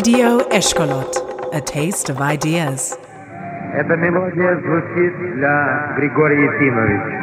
Radio 0.00 0.38
Eshkolot, 0.48 1.52
a 1.52 1.60
taste 1.60 2.08
of 2.08 2.18
ideas. 2.22 2.96
Эта 3.74 3.94
мелодия 3.94 4.58
звучит 4.60 5.34
для 5.36 5.94
Григория 5.98 6.44
Ефимовича. 6.44 7.19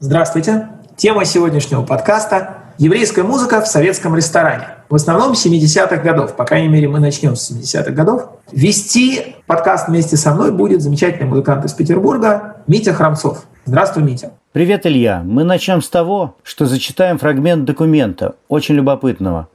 Здравствуйте. 0.00 0.68
Тема 0.96 1.24
сегодняшнего 1.24 1.82
подкаста– 1.82 2.58
еврейская 2.78 3.22
музыка 3.22 3.60
в 3.60 3.66
советском 3.66 4.14
ресторане. 4.14 4.64
В 4.88 4.94
основном 4.94 5.32
70-х 5.32 5.96
годов, 5.96 6.36
по 6.36 6.44
крайней 6.44 6.68
мере, 6.68 6.88
мы 6.88 7.00
начнем 7.00 7.34
с 7.34 7.50
70-х 7.50 7.92
годов. 7.92 8.30
Вести 8.52 9.36
подкаст 9.46 9.88
вместе 9.88 10.16
со 10.16 10.34
мной 10.34 10.52
будет 10.52 10.82
замечательный 10.82 11.26
музыкант 11.26 11.64
из 11.64 11.72
Петербурга 11.72 12.56
Митя 12.66 12.92
Храмцов. 12.92 13.44
Здравствуй, 13.64 14.02
Митя. 14.02 14.32
Привет, 14.52 14.86
Илья. 14.86 15.22
Мы 15.24 15.44
начнем 15.44 15.82
с 15.82 15.88
того, 15.88 16.36
что 16.42 16.66
зачитаем 16.66 17.18
фрагмент 17.18 17.64
документа, 17.64 18.36
очень 18.48 18.74
любопытного. 18.74 19.48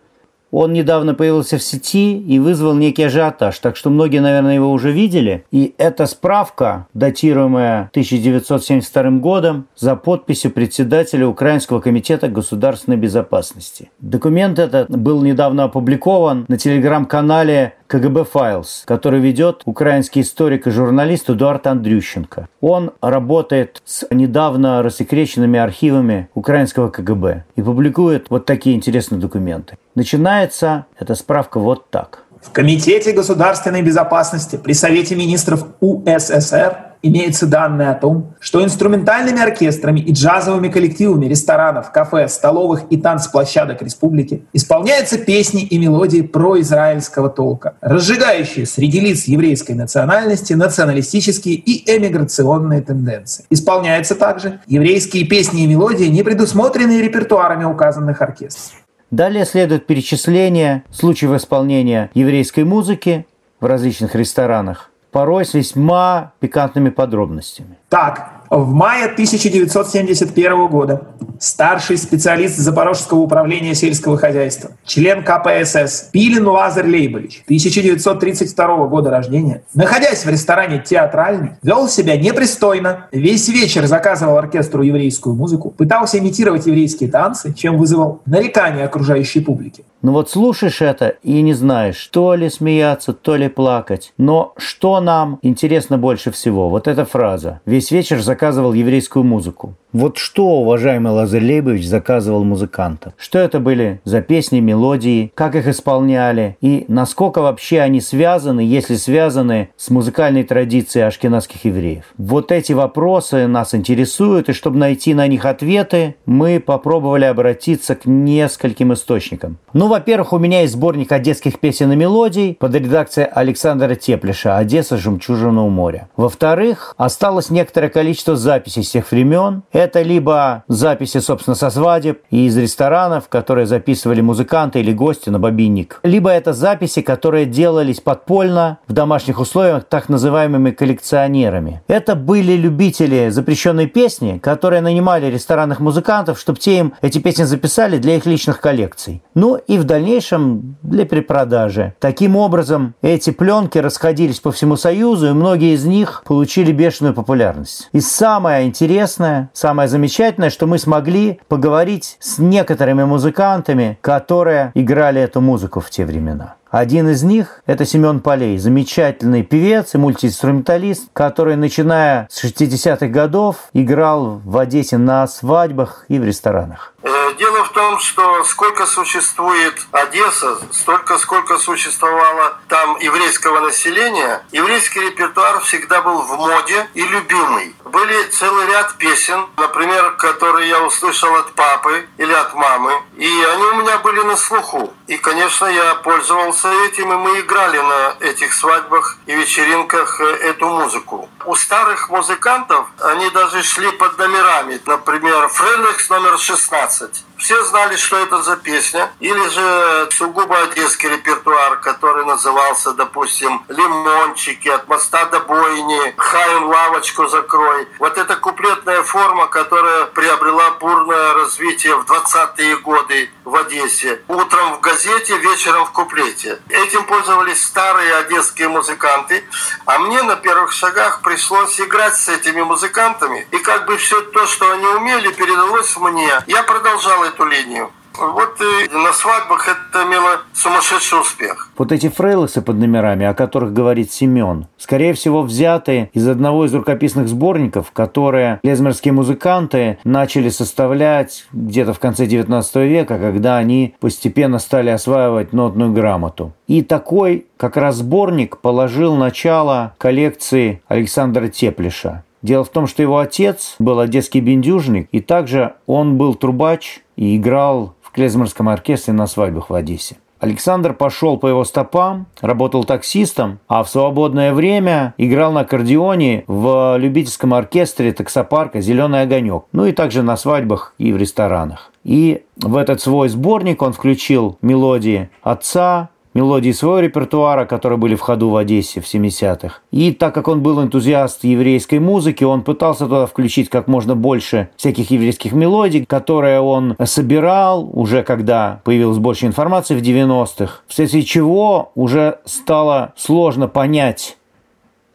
Он 0.53 0.71
недавно 0.71 1.15
появился 1.15 1.57
в 1.57 1.63
сети 1.63 2.15
и 2.15 2.37
вызвал 2.37 2.75
некий 2.75 3.01
ажиотаж, 3.01 3.57
так 3.57 3.75
что 3.75 3.89
многие, 3.89 4.19
наверное, 4.19 4.53
его 4.53 4.71
уже 4.71 4.91
видели. 4.91 5.45
И 5.49 5.73
это 5.79 6.05
справка, 6.05 6.85
датируемая 6.93 7.89
1972 7.89 9.09
годом, 9.19 9.65
за 9.75 9.95
подписью 9.95 10.51
председателя 10.51 11.27
Украинского 11.27 11.79
комитета 11.79 12.27
государственной 12.27 12.97
безопасности. 12.97 13.89
Документ 13.99 14.59
этот 14.59 14.95
был 14.95 15.23
недавно 15.23 15.63
опубликован 15.63 16.45
на 16.47 16.57
телеграм-канале 16.59 17.73
КГБ 17.87 18.25
Файлс, 18.25 18.83
который 18.85 19.19
ведет 19.19 19.61
украинский 19.65 20.21
историк 20.21 20.67
и 20.67 20.71
журналист 20.71 21.29
Эдуард 21.29 21.67
Андрющенко. 21.67 22.47
Он 22.61 22.91
работает 23.01 23.81
с 23.85 24.05
недавно 24.09 24.81
рассекреченными 24.81 25.59
архивами 25.59 26.29
украинского 26.33 26.89
КГБ 26.89 27.45
и 27.55 27.61
публикует 27.61 28.27
вот 28.29 28.45
такие 28.45 28.75
интересные 28.75 29.19
документы. 29.19 29.77
Начинается 29.95 30.85
эта 30.99 31.15
справка 31.15 31.59
вот 31.59 31.89
так. 31.89 32.23
В 32.41 32.51
Комитете 32.51 33.13
государственной 33.13 33.81
безопасности 33.81 34.57
при 34.57 34.73
Совете 34.73 35.15
министров 35.15 35.65
УССР 35.79 36.92
имеются 37.03 37.45
данные 37.45 37.89
о 37.89 37.93
том, 37.93 38.33
что 38.39 38.63
инструментальными 38.63 39.41
оркестрами 39.41 39.99
и 39.99 40.13
джазовыми 40.13 40.69
коллективами 40.69 41.27
ресторанов, 41.27 41.91
кафе, 41.91 42.27
столовых 42.27 42.83
и 42.89 42.97
танцплощадок 42.97 43.81
республики 43.81 44.45
исполняются 44.53 45.17
песни 45.17 45.63
и 45.63 45.77
мелодии 45.77 46.21
произраильского 46.21 47.29
толка, 47.29 47.75
разжигающие 47.81 48.65
среди 48.65 49.01
лиц 49.01 49.25
еврейской 49.25 49.73
национальности 49.73 50.53
националистические 50.53 51.55
и 51.55 51.83
эмиграционные 51.95 52.81
тенденции. 52.81 53.45
Исполняются 53.49 54.15
также 54.15 54.61
еврейские 54.65 55.25
песни 55.25 55.63
и 55.63 55.67
мелодии, 55.67 56.05
не 56.05 56.23
предусмотренные 56.23 57.01
репертуарами 57.01 57.65
указанных 57.65 58.21
оркестров. 58.21 58.79
Далее 59.11 59.45
следует 59.45 59.85
перечисление 59.85 60.83
случаев 60.89 61.33
исполнения 61.33 62.09
еврейской 62.13 62.63
музыки 62.63 63.27
в 63.59 63.65
различных 63.65 64.15
ресторанах, 64.15 64.89
порой 65.13 65.45
с 65.45 65.53
весьма 65.53 66.33
пикантными 66.39 66.89
подробностями. 66.89 67.77
Так, 67.87 68.43
в 68.49 68.73
мае 68.73 69.05
1971 69.05 70.67
года 70.67 71.03
старший 71.39 71.97
специалист 71.97 72.57
Запорожского 72.57 73.19
управления 73.19 73.75
сельского 73.75 74.17
хозяйства, 74.17 74.71
член 74.83 75.23
КПСС 75.23 76.09
Пилин 76.11 76.47
Лазарь 76.47 76.87
Лейбович, 76.87 77.43
1932 77.45 78.87
года 78.87 79.11
рождения, 79.11 79.63
находясь 79.75 80.25
в 80.25 80.29
ресторане 80.29 80.83
«Театральный», 80.83 81.51
вел 81.61 81.87
себя 81.87 82.17
непристойно, 82.17 83.07
весь 83.11 83.47
вечер 83.49 83.85
заказывал 83.85 84.37
оркестру 84.37 84.81
еврейскую 84.81 85.35
музыку, 85.35 85.69
пытался 85.69 86.17
имитировать 86.17 86.65
еврейские 86.65 87.11
танцы, 87.11 87.53
чем 87.53 87.77
вызывал 87.77 88.21
нарекания 88.25 88.85
окружающей 88.85 89.41
публики. 89.41 89.85
Ну 90.03 90.11
вот 90.11 90.29
слушаешь 90.29 90.81
это 90.81 91.15
и 91.23 91.41
не 91.41 91.53
знаешь, 91.53 92.07
то 92.07 92.35
ли 92.35 92.49
смеяться, 92.49 93.13
то 93.13 93.37
ли 93.37 93.47
плакать. 93.47 94.11
Но 94.17 94.53
что 94.57 94.99
нам 94.99 95.39
интересно 95.41 95.97
больше 95.97 96.29
всего? 96.29 96.69
Вот 96.69 96.89
эта 96.89 97.05
фраза. 97.05 97.61
Весь 97.65 97.89
вечер 97.89 98.21
заказывал 98.21 98.73
еврейскую 98.73 99.23
музыку. 99.23 99.75
Вот 99.93 100.17
что, 100.17 100.47
уважаемый 100.61 101.11
Лазарь 101.11 101.43
Лейбович, 101.43 101.85
заказывал 101.85 102.43
музыкантов? 102.43 103.13
Что 103.15 103.37
это 103.37 103.59
были 103.59 104.01
за 104.05 104.21
песни, 104.21 104.59
мелодии, 104.59 105.31
как 105.35 105.55
их 105.55 105.67
исполняли 105.67 106.57
и 106.61 106.85
насколько 106.87 107.43
вообще 107.43 107.79
они 107.79 108.01
связаны, 108.01 108.61
если 108.61 108.95
связаны 108.95 109.69
с 109.77 109.91
музыкальной 109.91 110.45
традицией 110.45 111.05
ашкенадских 111.05 111.65
евреев? 111.65 112.05
Вот 112.17 112.51
эти 112.51 112.73
вопросы 112.73 113.45
нас 113.45 113.75
интересуют, 113.75 114.49
и 114.49 114.53
чтобы 114.53 114.79
найти 114.79 115.13
на 115.13 115.27
них 115.27 115.45
ответы, 115.45 116.15
мы 116.25 116.59
попробовали 116.59 117.25
обратиться 117.25 117.93
к 117.93 118.07
нескольким 118.07 118.93
источникам. 118.93 119.59
Ну, 119.73 119.87
во-первых, 119.89 120.33
у 120.33 120.39
меня 120.39 120.61
есть 120.61 120.73
сборник 120.73 121.11
одесских 121.11 121.59
песен 121.59 121.91
и 121.91 121.95
мелодий 121.95 122.55
под 122.59 122.73
редакцией 122.73 123.27
Александра 123.27 123.93
Теплиша 123.93 124.57
«Одесса. 124.57 124.97
Жемчужина 124.97 125.63
у 125.63 125.69
моря». 125.69 126.09
Во-вторых, 126.17 126.95
осталось 126.97 127.51
некоторое 127.51 127.89
количество 127.89 128.35
записей 128.35 128.83
с 128.83 128.89
тех 128.89 129.11
времен. 129.11 129.61
Это 129.83 130.01
либо 130.01 130.63
записи, 130.69 131.17
собственно, 131.19 131.55
со 131.55 131.69
свадеб 131.69 132.21
и 132.31 132.45
из 132.45 132.55
ресторанов, 132.55 133.27
которые 133.27 133.65
записывали 133.65 134.21
музыканты 134.21 134.79
или 134.79 134.93
гости 134.93 135.29
на 135.29 135.39
бобинник. 135.39 135.99
Либо 136.03 136.29
это 136.29 136.53
записи, 136.53 137.01
которые 137.01 137.45
делались 137.45 137.99
подпольно 137.99 138.77
в 138.87 138.93
домашних 138.93 139.41
условиях 139.41 139.83
так 139.83 140.07
называемыми 140.07 140.71
коллекционерами. 140.71 141.81
Это 141.89 142.15
были 142.15 142.53
любители 142.53 143.27
запрещенной 143.27 143.87
песни, 143.87 144.37
которые 144.37 144.81
нанимали 144.81 145.25
ресторанных 145.25 145.81
музыкантов, 145.81 146.39
чтобы 146.39 146.59
те 146.59 146.79
им 146.79 146.93
эти 147.01 147.17
песни 147.17 147.43
записали 147.43 147.97
для 147.97 148.15
их 148.15 148.25
личных 148.25 148.61
коллекций. 148.61 149.21
Ну 149.35 149.57
и 149.57 149.77
в 149.77 149.83
дальнейшем 149.83 150.77
для 150.81 151.03
перепродажи. 151.03 151.93
Таким 151.99 152.37
образом, 152.37 152.93
эти 153.01 153.31
пленки 153.31 153.79
расходились 153.79 154.39
по 154.39 154.53
всему 154.53 154.77
Союзу, 154.77 155.27
и 155.27 155.33
многие 155.33 155.73
из 155.73 155.83
них 155.83 156.23
получили 156.25 156.71
бешеную 156.71 157.13
популярность. 157.13 157.89
И 157.91 157.99
самое 157.99 158.65
интересное, 158.65 159.49
самое 159.51 159.72
замечательное, 159.87 160.49
что 160.49 160.67
мы 160.67 160.77
смогли 160.77 161.39
поговорить 161.47 162.17
с 162.19 162.37
некоторыми 162.39 163.03
музыкантами, 163.03 163.97
которые 164.01 164.71
играли 164.75 165.21
эту 165.21 165.41
музыку 165.41 165.79
в 165.79 165.89
те 165.89 166.05
времена. 166.05 166.55
Один 166.73 167.07
из 167.07 167.21
них– 167.21 167.59
это 167.67 167.85
Семен 167.85 168.19
Полей, 168.19 168.57
замечательный 168.57 169.43
певец 169.43 169.93
и 169.93 169.99
мультиинструменталист, 169.99 171.03
который, 171.13 171.55
начиная 171.55 172.27
с 172.31 172.43
60-х 172.43 173.05
годов, 173.09 173.57
играл 173.73 174.41
в 174.43 174.57
Одессе 174.57 174.97
на 174.97 175.27
свадьбах 175.27 176.05
и 176.07 176.17
в 176.17 176.23
ресторанах. 176.23 176.95
Дело 177.37 177.63
в 177.65 177.69
том, 177.73 177.99
что 177.99 178.43
сколько 178.45 178.85
существует 178.85 179.75
Одесса, 179.91 180.57
столько 180.71 181.17
сколько 181.17 181.57
существовало 181.57 182.57
там 182.69 182.97
еврейского 182.99 183.59
населения, 183.59 184.43
еврейский 184.51 185.01
репертуар 185.01 185.59
всегда 185.61 186.01
был 186.01 186.21
в 186.21 186.37
моде 186.37 186.87
и 186.93 187.01
любимый. 187.03 187.75
Были 187.85 188.23
целый 188.29 188.67
ряд 188.67 188.95
песен, 188.97 189.45
например, 189.57 190.11
которые 190.17 190.69
я 190.69 190.83
услышал 190.83 191.35
от 191.35 191.53
папы 191.53 192.05
или 192.17 192.31
от 192.31 192.53
мамы, 192.53 192.93
и 193.17 193.27
они 193.27 193.63
у 193.63 193.75
меня 193.81 193.97
были 193.97 194.21
на 194.21 194.37
слуху. 194.37 194.93
И, 195.07 195.17
конечно, 195.17 195.65
я 195.65 195.95
пользовался 195.95 196.71
этим, 196.85 197.11
и 197.11 197.15
мы 197.17 197.39
играли 197.41 197.77
на 197.77 198.15
этих 198.21 198.53
свадьбах 198.53 199.17
и 199.25 199.35
вечеринках 199.35 200.21
э, 200.21 200.23
эту 200.51 200.69
музыку. 200.69 201.29
У 201.45 201.55
старых 201.55 202.09
музыкантов 202.09 202.87
они 203.01 203.29
даже 203.31 203.63
шли 203.63 203.91
под 203.91 204.17
номерами. 204.17 204.79
Например, 204.85 205.49
Фрелихс 205.49 206.09
номер 206.09 206.37
16 206.37 207.25
все 207.37 207.63
знали, 207.65 207.95
что 207.95 208.17
это 208.17 208.41
за 208.41 208.55
песня. 208.57 209.11
Или 209.19 209.47
же 209.49 210.07
сугубо 210.11 210.57
одесский 210.59 211.09
репертуар, 211.09 211.77
который 211.77 212.25
назывался, 212.25 212.91
допустим, 212.93 213.63
«Лимончики», 213.67 214.69
«От 214.69 214.87
моста 214.87 215.25
до 215.25 215.39
бойни», 215.39 216.13
«Хаим 216.17 216.65
лавочку 216.65 217.27
закрой». 217.27 217.87
Вот 217.99 218.17
эта 218.17 218.35
куплетная 218.35 219.03
форма, 219.03 219.47
которая 219.47 220.05
приобрела 220.05 220.71
бурное 220.79 221.33
развитие 221.33 221.95
в 221.95 222.05
20-е 222.05 222.77
годы 222.77 223.31
в 223.43 223.55
Одессе. 223.55 224.21
Утром 224.27 224.75
в 224.75 224.79
газете, 224.81 225.37
вечером 225.37 225.85
в 225.85 225.91
куплете. 225.91 226.59
Этим 226.69 227.03
пользовались 227.05 227.63
старые 227.63 228.15
одесские 228.15 228.69
музыканты. 228.69 229.43
А 229.85 229.99
мне 229.99 230.23
на 230.23 230.35
первых 230.35 230.71
шагах 230.71 231.21
пришлось 231.21 231.79
играть 231.79 232.15
с 232.15 232.29
этими 232.29 232.61
музыкантами. 232.61 233.47
И 233.51 233.57
как 233.57 233.85
бы 233.85 233.97
все 233.97 234.21
то, 234.21 234.45
что 234.47 234.71
они 234.71 234.85
умели, 234.87 235.31
передалось 235.33 235.95
мне. 235.97 236.41
Я 236.47 236.63
продолжал 236.63 237.23
эту 237.33 237.45
линию. 237.45 237.89
Вот 238.19 238.61
и 238.61 238.93
на 238.93 239.11
свадьбах 239.11 239.67
это 239.67 240.03
имело 240.03 240.41
сумасшедший 240.53 241.19
успех. 241.19 241.69
Вот 241.77 241.91
эти 241.91 242.09
фрейлосы 242.09 242.61
под 242.61 242.77
номерами, 242.77 243.25
о 243.25 243.33
которых 243.33 243.73
говорит 243.73 244.11
Семен, 244.11 244.67
скорее 244.77 245.13
всего, 245.13 245.41
взяты 245.41 246.11
из 246.13 246.27
одного 246.27 246.65
из 246.65 246.73
рукописных 246.75 247.27
сборников, 247.27 247.91
которые 247.91 248.59
лезмерские 248.61 249.13
музыканты 249.13 249.97
начали 250.03 250.49
составлять 250.49 251.47
где-то 251.53 251.93
в 251.93 251.99
конце 251.99 252.25
XIX 252.25 252.87
века, 252.87 253.17
когда 253.17 253.57
они 253.57 253.95
постепенно 253.99 254.59
стали 254.59 254.91
осваивать 254.91 255.51
нотную 255.51 255.91
грамоту. 255.91 256.53
И 256.67 256.83
такой 256.83 257.47
как 257.57 257.77
раз 257.77 257.95
сборник 257.97 258.57
положил 258.59 259.15
начало 259.15 259.95
коллекции 259.97 260.83
Александра 260.87 261.47
Теплиша. 261.47 262.23
Дело 262.43 262.65
в 262.65 262.69
том, 262.69 262.87
что 262.87 263.01
его 263.01 263.19
отец 263.19 263.75
был 263.79 263.99
одесский 263.99 264.41
бендюжник, 264.41 265.07
и 265.11 265.21
также 265.21 265.73
он 265.87 266.17
был 266.17 266.35
трубач 266.35 267.01
и 267.15 267.37
играл 267.37 267.95
в 268.01 268.11
клезмерском 268.11 268.67
оркестре 268.67 269.13
на 269.13 269.27
свадьбах 269.27 269.69
в 269.69 269.73
Одессе. 269.73 270.17
Александр 270.43 270.93
пошел 270.93 271.37
по 271.37 271.47
его 271.47 271.63
стопам, 271.63 272.25
работал 272.41 272.83
таксистом, 272.83 273.59
а 273.69 273.81
в 273.81 273.89
свободное 273.89 274.53
время 274.53 275.13
играл 275.17 275.53
на 275.53 275.61
аккордеоне 275.61 276.43
в 276.47 276.97
любительском 276.97 277.53
оркестре 277.53 278.11
таксопарка 278.11 278.81
«Зеленый 278.81 279.21
огонек», 279.21 279.63
ну 279.71 279.85
и 279.85 279.93
также 279.93 280.21
на 280.21 280.35
свадьбах 280.35 280.95
и 280.97 281.13
в 281.13 281.17
ресторанах. 281.17 281.93
И 282.03 282.43
в 282.57 282.75
этот 282.75 282.99
свой 282.99 283.29
сборник 283.29 283.81
он 283.81 283.93
включил 283.93 284.57
мелодии 284.61 285.29
отца, 285.43 286.09
мелодии 286.33 286.71
своего 286.71 286.99
репертуара, 286.99 287.65
которые 287.65 287.97
были 287.97 288.15
в 288.15 288.21
ходу 288.21 288.49
в 288.49 288.55
Одессе 288.55 289.01
в 289.01 289.05
70-х. 289.05 289.79
И 289.91 290.11
так 290.11 290.33
как 290.33 290.47
он 290.47 290.61
был 290.61 290.81
энтузиаст 290.81 291.43
еврейской 291.43 291.99
музыки, 291.99 292.43
он 292.43 292.63
пытался 292.63 293.05
туда 293.05 293.25
включить 293.25 293.69
как 293.69 293.87
можно 293.87 294.15
больше 294.15 294.69
всяких 294.75 295.11
еврейских 295.11 295.53
мелодий, 295.53 296.05
которые 296.05 296.59
он 296.59 296.95
собирал 297.05 297.89
уже 297.93 298.23
когда 298.23 298.81
появилась 298.83 299.17
больше 299.17 299.45
информации 299.45 299.95
в 299.95 300.01
90-х, 300.01 300.81
вследствие 300.87 301.23
чего 301.23 301.91
уже 301.95 302.39
стало 302.45 303.13
сложно 303.15 303.67
понять, 303.67 304.37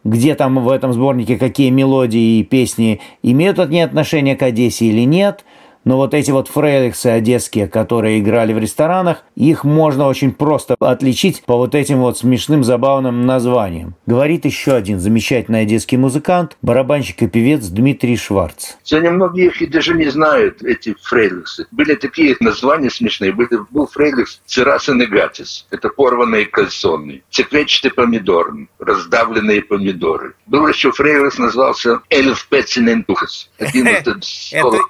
где 0.03 0.35
там 0.35 0.63
в 0.63 0.69
этом 0.69 0.93
сборнике 0.93 1.37
какие 1.37 1.69
мелодии 1.69 2.39
и 2.39 2.43
песни 2.43 3.01
имеют 3.21 3.59
от 3.59 3.69
ней 3.69 3.81
отношение 3.81 4.35
к 4.35 4.43
Одессе 4.43 4.85
или 4.85 5.05
нет– 5.05 5.43
но 5.83 5.97
вот 5.97 6.13
эти 6.13 6.31
вот 6.31 6.47
фрейлихсы 6.47 7.07
одесские, 7.07 7.67
которые 7.67 8.19
играли 8.19 8.53
в 8.53 8.57
ресторанах, 8.57 9.23
их 9.35 9.63
можно 9.63 10.07
очень 10.07 10.31
просто 10.31 10.75
отличить 10.79 11.43
по 11.45 11.57
вот 11.57 11.75
этим 11.75 11.99
вот 11.99 12.17
смешным, 12.17 12.63
забавным 12.63 13.25
названиям. 13.25 13.95
Говорит 14.05 14.45
еще 14.45 14.73
один 14.73 14.99
замечательный 14.99 15.61
одесский 15.61 15.97
музыкант, 15.97 16.57
барабанщик 16.61 17.23
и 17.23 17.27
певец 17.27 17.67
Дмитрий 17.67 18.17
Шварц. 18.17 18.73
Сегодня 18.83 19.11
многие 19.11 19.47
их 19.47 19.71
даже 19.71 19.93
не 19.93 20.09
знают, 20.09 20.61
эти 20.63 20.95
фрейлихсы. 21.01 21.67
Были 21.71 21.95
такие 21.95 22.35
названия 22.39 22.89
смешные. 22.89 23.31
Был, 23.31 23.47
был 23.71 23.87
фрейлихс 23.87 24.41
цирас 24.45 24.89
и 24.89 24.93
негатис. 24.93 25.65
Это 25.71 25.89
порванные 25.89 26.45
кальсоны. 26.45 27.23
Циквечатый 27.29 27.91
помидор. 27.91 28.53
Раздавленные 28.79 29.61
помидоры. 29.61 30.33
Был 30.45 30.67
еще 30.67 30.91
фрейлихс, 30.91 31.37
назывался 31.37 32.01
Эльф 32.09 32.47
Пецинентухас. 32.47 33.49
Один 33.59 33.85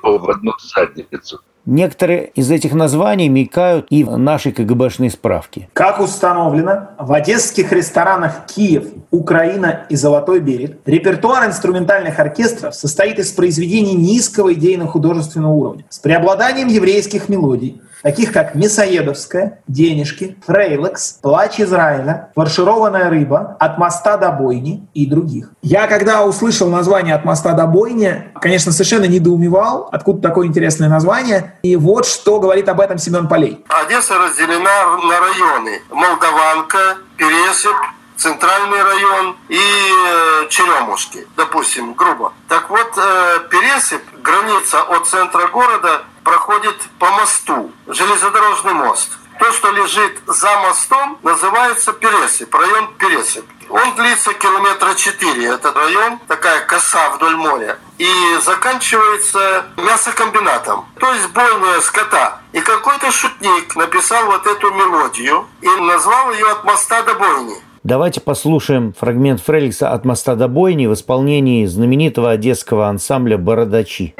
в 0.03 0.30
одну 0.30 0.53
задницу. 0.79 1.39
Некоторые 1.65 2.31
из 2.33 2.49
этих 2.49 2.73
названий 2.73 3.29
мелькают 3.29 3.87
и 3.89 4.03
в 4.03 4.17
нашей 4.17 4.51
КГБшной 4.51 5.11
справке. 5.11 5.69
Как 5.73 5.99
установлено, 5.99 6.89
в 6.97 7.13
одесских 7.13 7.71
ресторанах 7.71 8.47
«Киев», 8.47 8.85
«Украина» 9.11 9.85
и 9.89 9.95
«Золотой 9.95 10.39
берег» 10.39 10.77
репертуар 10.85 11.45
инструментальных 11.45 12.17
оркестров 12.19 12.73
состоит 12.73 13.19
из 13.19 13.31
произведений 13.31 13.93
низкого 13.93 14.53
идейно-художественного 14.53 15.51
уровня 15.51 15.85
с 15.89 15.99
преобладанием 15.99 16.69
еврейских 16.69 17.29
мелодий, 17.29 17.81
таких 18.01 18.31
как 18.31 18.55
«Мясоедовская», 18.55 19.61
«Денежки», 19.67 20.37
«Фрейлекс», 20.45 21.19
«Плач 21.21 21.59
Израиля», 21.59 22.31
«Фаршированная 22.35 23.09
рыба», 23.09 23.57
«От 23.59 23.77
моста 23.77 24.17
до 24.17 24.31
бойни» 24.31 24.87
и 24.93 25.05
других. 25.05 25.49
Я, 25.61 25.87
когда 25.87 26.23
услышал 26.23 26.69
название 26.69 27.15
«От 27.15 27.25
моста 27.25 27.53
до 27.53 27.65
бойни», 27.65 28.31
конечно, 28.41 28.71
совершенно 28.71 29.05
недоумевал, 29.05 29.89
откуда 29.91 30.21
такое 30.21 30.47
интересное 30.47 30.89
название. 30.89 31.55
И 31.63 31.75
вот 31.75 32.05
что 32.05 32.39
говорит 32.39 32.69
об 32.69 32.79
этом 32.79 32.97
Семен 32.97 33.27
Полей. 33.27 33.63
Одесса 33.67 34.17
разделена 34.17 34.97
на 34.97 35.19
районы. 35.19 35.81
Молдаванка, 35.89 36.97
Пересып, 37.17 37.75
центральный 38.15 38.83
район 38.83 39.35
и 39.47 39.55
э, 39.55 40.47
Черемушки, 40.49 41.27
допустим, 41.37 41.93
грубо. 41.93 42.33
Так 42.47 42.69
вот, 42.69 42.91
э, 42.97 43.39
Пересып, 43.49 44.01
граница 44.21 44.81
от 44.81 45.07
центра 45.07 45.47
города 45.47 46.01
проходит 46.29 46.75
по 46.99 47.09
мосту, 47.09 47.71
железнодорожный 47.87 48.73
мост. 48.73 49.17
То, 49.39 49.51
что 49.51 49.71
лежит 49.71 50.21
за 50.27 50.59
мостом, 50.59 51.17
называется 51.23 51.91
Пересып, 51.91 52.53
район 52.53 52.89
Пересып. 52.99 53.45
Он 53.69 53.95
длится 53.95 54.33
километра 54.33 54.93
4, 54.93 55.45
этот 55.47 55.75
район, 55.75 56.19
такая 56.27 56.63
коса 56.67 57.09
вдоль 57.15 57.35
моря. 57.35 57.79
И 57.97 58.07
заканчивается 58.45 59.65
мясокомбинатом, 59.77 60.85
то 60.99 61.11
есть 61.13 61.29
бойня 61.29 61.81
скота. 61.81 62.41
И 62.51 62.59
какой-то 62.59 63.11
шутник 63.11 63.75
написал 63.75 64.25
вот 64.27 64.45
эту 64.45 64.69
мелодию 64.69 65.47
и 65.61 65.81
назвал 65.81 66.31
ее 66.33 66.51
«От 66.51 66.63
моста 66.63 67.01
до 67.03 67.15
бойни». 67.15 67.55
Давайте 67.83 68.21
послушаем 68.21 68.93
фрагмент 68.93 69.41
Фреликса 69.41 69.91
«От 69.91 70.05
моста 70.05 70.35
до 70.35 70.47
бойни» 70.47 70.85
в 70.85 70.93
исполнении 70.93 71.65
знаменитого 71.65 72.31
одесского 72.31 72.87
ансамбля 72.87 73.37
«Бородачи». 73.37 74.13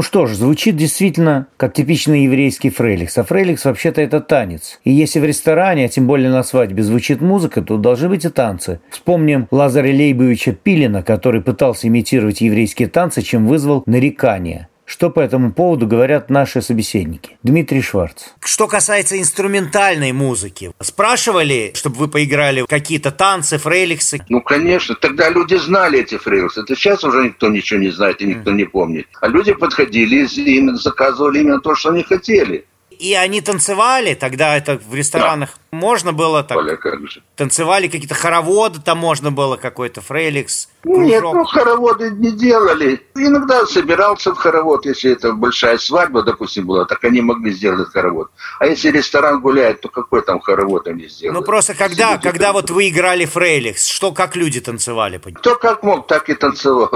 Ну 0.00 0.02
что 0.02 0.24
ж, 0.24 0.32
звучит 0.32 0.76
действительно 0.76 1.48
как 1.58 1.74
типичный 1.74 2.24
еврейский 2.24 2.70
фрейликс. 2.70 3.18
А 3.18 3.22
фрейликс 3.22 3.66
вообще-то 3.66 4.00
это 4.00 4.22
танец. 4.22 4.80
И 4.82 4.90
если 4.90 5.20
в 5.20 5.24
ресторане, 5.24 5.84
а 5.84 5.88
тем 5.88 6.06
более 6.06 6.30
на 6.30 6.42
свадьбе, 6.42 6.82
звучит 6.82 7.20
музыка, 7.20 7.60
то 7.60 7.76
должны 7.76 8.08
быть 8.08 8.24
и 8.24 8.30
танцы. 8.30 8.80
Вспомним 8.88 9.46
Лазаря 9.50 9.90
Лейбовича 9.90 10.52
Пилина, 10.52 11.02
который 11.02 11.42
пытался 11.42 11.86
имитировать 11.86 12.40
еврейские 12.40 12.88
танцы, 12.88 13.20
чем 13.20 13.46
вызвал 13.46 13.82
нарекания. 13.84 14.70
Что 14.90 15.08
по 15.08 15.20
этому 15.20 15.52
поводу 15.52 15.86
говорят 15.86 16.30
наши 16.30 16.60
собеседники? 16.60 17.38
Дмитрий 17.44 17.80
Шварц. 17.80 18.30
Что 18.40 18.66
касается 18.66 19.20
инструментальной 19.20 20.10
музыки, 20.10 20.72
спрашивали, 20.80 21.70
чтобы 21.76 21.94
вы 21.94 22.08
поиграли 22.08 22.62
в 22.62 22.66
какие-то 22.66 23.12
танцы, 23.12 23.58
фрейликсы? 23.58 24.18
Ну, 24.28 24.40
конечно. 24.40 24.96
Тогда 24.96 25.30
люди 25.30 25.54
знали 25.54 26.00
эти 26.00 26.18
фрейликсы. 26.18 26.62
Это 26.62 26.74
сейчас 26.74 27.04
уже 27.04 27.26
никто 27.26 27.48
ничего 27.48 27.78
не 27.78 27.90
знает 27.90 28.20
и 28.20 28.26
никто 28.26 28.50
не 28.50 28.64
помнит. 28.64 29.06
А 29.20 29.28
люди 29.28 29.52
подходили 29.52 30.26
и 30.26 30.56
им 30.56 30.74
заказывали 30.76 31.38
именно 31.38 31.60
то, 31.60 31.76
что 31.76 31.90
они 31.90 32.02
хотели. 32.02 32.64
И 33.00 33.14
они 33.14 33.40
танцевали 33.40 34.12
тогда 34.12 34.58
это 34.58 34.76
в 34.76 34.94
ресторанах 34.94 35.56
можно 35.70 36.12
было 36.12 36.42
так 36.44 36.58
Оля, 36.58 36.76
как 36.76 37.00
же. 37.08 37.22
танцевали 37.34 37.88
какие-то 37.88 38.14
хороводы 38.14 38.80
там 38.82 38.98
можно 38.98 39.32
было 39.32 39.56
какой-то 39.56 40.02
фрейликс 40.02 40.68
Нет, 40.84 41.20
кружок. 41.20 41.34
ну 41.34 41.44
хороводы 41.46 42.10
не 42.10 42.30
делали. 42.32 43.00
Иногда 43.14 43.64
собирался 43.64 44.34
в 44.34 44.36
хоровод, 44.36 44.84
если 44.84 45.12
это 45.12 45.32
большая 45.32 45.78
свадьба, 45.78 46.22
допустим, 46.22 46.66
была, 46.66 46.84
так 46.84 47.02
они 47.04 47.22
могли 47.22 47.52
сделать 47.52 47.88
хоровод. 47.90 48.30
А 48.58 48.66
если 48.66 48.90
ресторан 48.90 49.40
гуляет, 49.40 49.80
то 49.80 49.88
какой 49.88 50.20
там 50.20 50.38
хоровод 50.40 50.86
они 50.86 51.08
сделают? 51.08 51.40
Ну 51.40 51.46
просто 51.46 51.74
когда, 51.74 52.12
люди 52.12 52.22
когда 52.22 52.46
там- 52.48 52.52
вот 52.56 52.70
вы 52.70 52.90
играли 52.90 53.24
фрейликс, 53.24 53.86
что 53.86 54.12
как 54.12 54.36
люди 54.36 54.60
танцевали? 54.60 55.16
Кто 55.16 55.56
как 55.56 55.82
мог, 55.82 56.06
так 56.06 56.28
и 56.28 56.34
танцевал. 56.34 56.90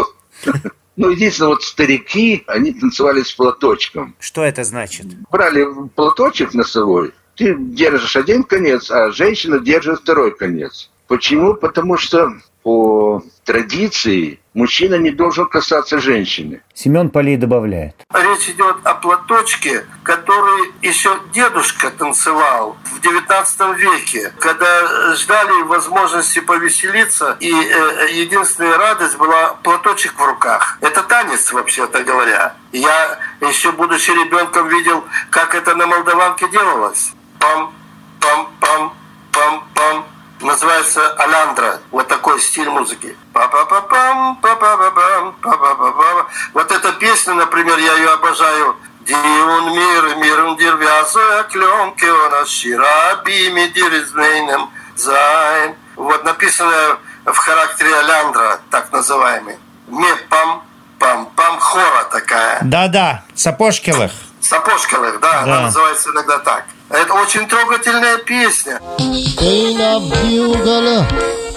Ну, 0.97 1.11
единственное, 1.11 1.51
вот 1.51 1.63
старики, 1.63 2.45
они 2.47 2.73
танцевали 2.73 3.23
с 3.23 3.33
платочком. 3.33 4.15
Что 4.21 4.45
это 4.45 4.63
значит? 4.65 5.07
Брали 5.31 5.67
платочек 5.95 6.55
носовой, 6.55 7.13
ты 7.37 7.57
держишь 7.59 8.17
один 8.17 8.45
конец, 8.45 8.91
а 8.91 9.11
женщина 9.11 9.59
держит 9.59 10.01
второй 10.01 10.37
конец. 10.37 10.91
Почему? 11.09 11.55
Потому 11.55 11.97
что 11.97 12.33
по 12.65 13.23
традиции 13.45 14.41
мужчина 14.55 14.95
не 14.95 15.11
должен 15.11 15.47
касаться 15.47 16.01
женщины. 16.01 16.63
Семен 16.73 17.11
Полей 17.11 17.37
добавляет. 17.37 17.95
Речь 18.13 18.49
идет 18.49 18.77
о 18.85 18.95
платочке, 18.95 19.85
который 20.03 20.73
еще 20.81 21.11
дедушка 21.35 21.91
танцевал 21.91 22.77
в 22.85 23.01
19 23.03 23.79
веке, 23.79 24.33
когда 24.39 25.15
ждали 25.15 25.63
возможности 25.65 26.41
повеселиться, 26.41 27.37
и 27.39 27.53
э, 27.53 28.13
единственная 28.13 28.79
радость 28.79 29.19
была 29.19 29.55
платочек 29.63 30.19
в 30.19 30.25
руках. 30.25 30.79
Это 30.81 31.03
танец, 31.03 31.53
вообще-то 31.53 32.03
говоря. 32.03 32.57
Я 32.73 33.19
еще 33.43 33.73
будучи 33.73 34.11
ребенком 34.11 34.69
видел, 34.69 35.05
как 35.29 35.55
это 35.55 35.75
на 35.75 35.87
молдаванке 35.87 36.49
делалось. 36.49 37.13
Пам, 37.39 37.75
пам, 38.21 38.49
пам, 38.59 38.59
пам, 38.61 38.95
пам. 38.95 39.04
Называется 40.45 41.09
аландра. 41.15 41.81
Вот 41.91 42.07
такой 42.07 42.39
стиль 42.39 42.69
музыки. 42.69 43.17
Па-па-па-пам, 43.33 44.37
па-па-па-пам, 44.43 45.35
па-па-па-пам. 45.41 46.27
Вот 46.53 46.71
эта 46.71 46.93
песня, 46.93 47.33
например, 47.33 47.79
я 47.79 47.95
ее 47.95 48.11
обожаю. 48.11 48.77
Дивун 49.07 49.73
мир, 49.73 50.17
миром 50.17 50.57
дервяза, 50.59 51.47
кленки 51.51 52.05
он 52.05 52.35
ашира, 52.43 53.23
бими 53.25 53.69
диризмейным 53.69 54.71
зайн. 54.97 55.77
Вот 55.97 56.25
написано 56.25 56.99
в 57.25 57.37
характере 57.37 57.95
аландра, 57.97 58.61
так 58.71 58.93
называемый. 58.93 59.57
Не 59.89 60.15
пам, 60.29 60.63
пам, 60.99 61.27
пам, 61.37 61.59
хора 61.59 62.05
такая. 62.11 62.59
Да-да, 62.63 63.25
Сапожкилых. 63.35 64.13
Сапожкиных, 64.43 65.21
да, 65.21 65.41
она 65.41 65.61
называется 65.63 66.11
иногда 66.11 66.39
так. 66.39 66.65
Это 66.91 67.13
очень 67.15 67.47
трогательная 67.49 68.19
песня. 68.19 68.81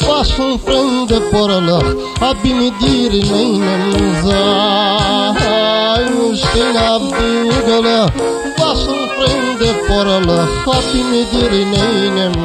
Fashion 0.07 0.57
friend 0.63 1.09
porala 1.31 1.79
Abimi 2.21 2.71
neinem 3.29 3.83
zain 4.23 6.13
Steina 6.37 6.87
bugala 7.11 7.99
Fashion 8.57 9.01
friend 9.15 9.61
porala 9.87 10.39
Abimi 10.77 11.21
diri 11.31 11.63
neinem 11.73 12.35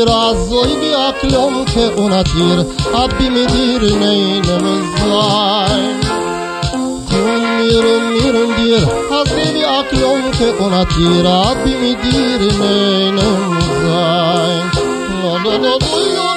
دیر 0.00 0.12
از 0.12 0.48
زوی 0.48 0.94
اقلیم 0.94 1.64
که 1.64 1.80
اونا 1.80 2.22
دیر 2.22 2.64
ابی 2.94 3.28
می 3.28 3.46
دیر 3.46 3.82
نینم 3.82 4.82
زوای 4.98 5.94
میرم 7.58 8.12
میرم 8.12 8.54
دیر 8.56 8.88
از 9.20 9.28
زوی 9.28 9.64
اقلیم 9.64 10.30
که 10.30 10.44
اونا 10.44 10.84
دیر 10.84 11.26
ابی 11.26 11.76
می 11.76 11.94
دیر 11.94 12.52
نینم 12.52 13.58
زوای 13.80 14.60
لا 15.22 15.36
لا 15.36 15.56
لا 15.56 15.76
لا 15.76 16.29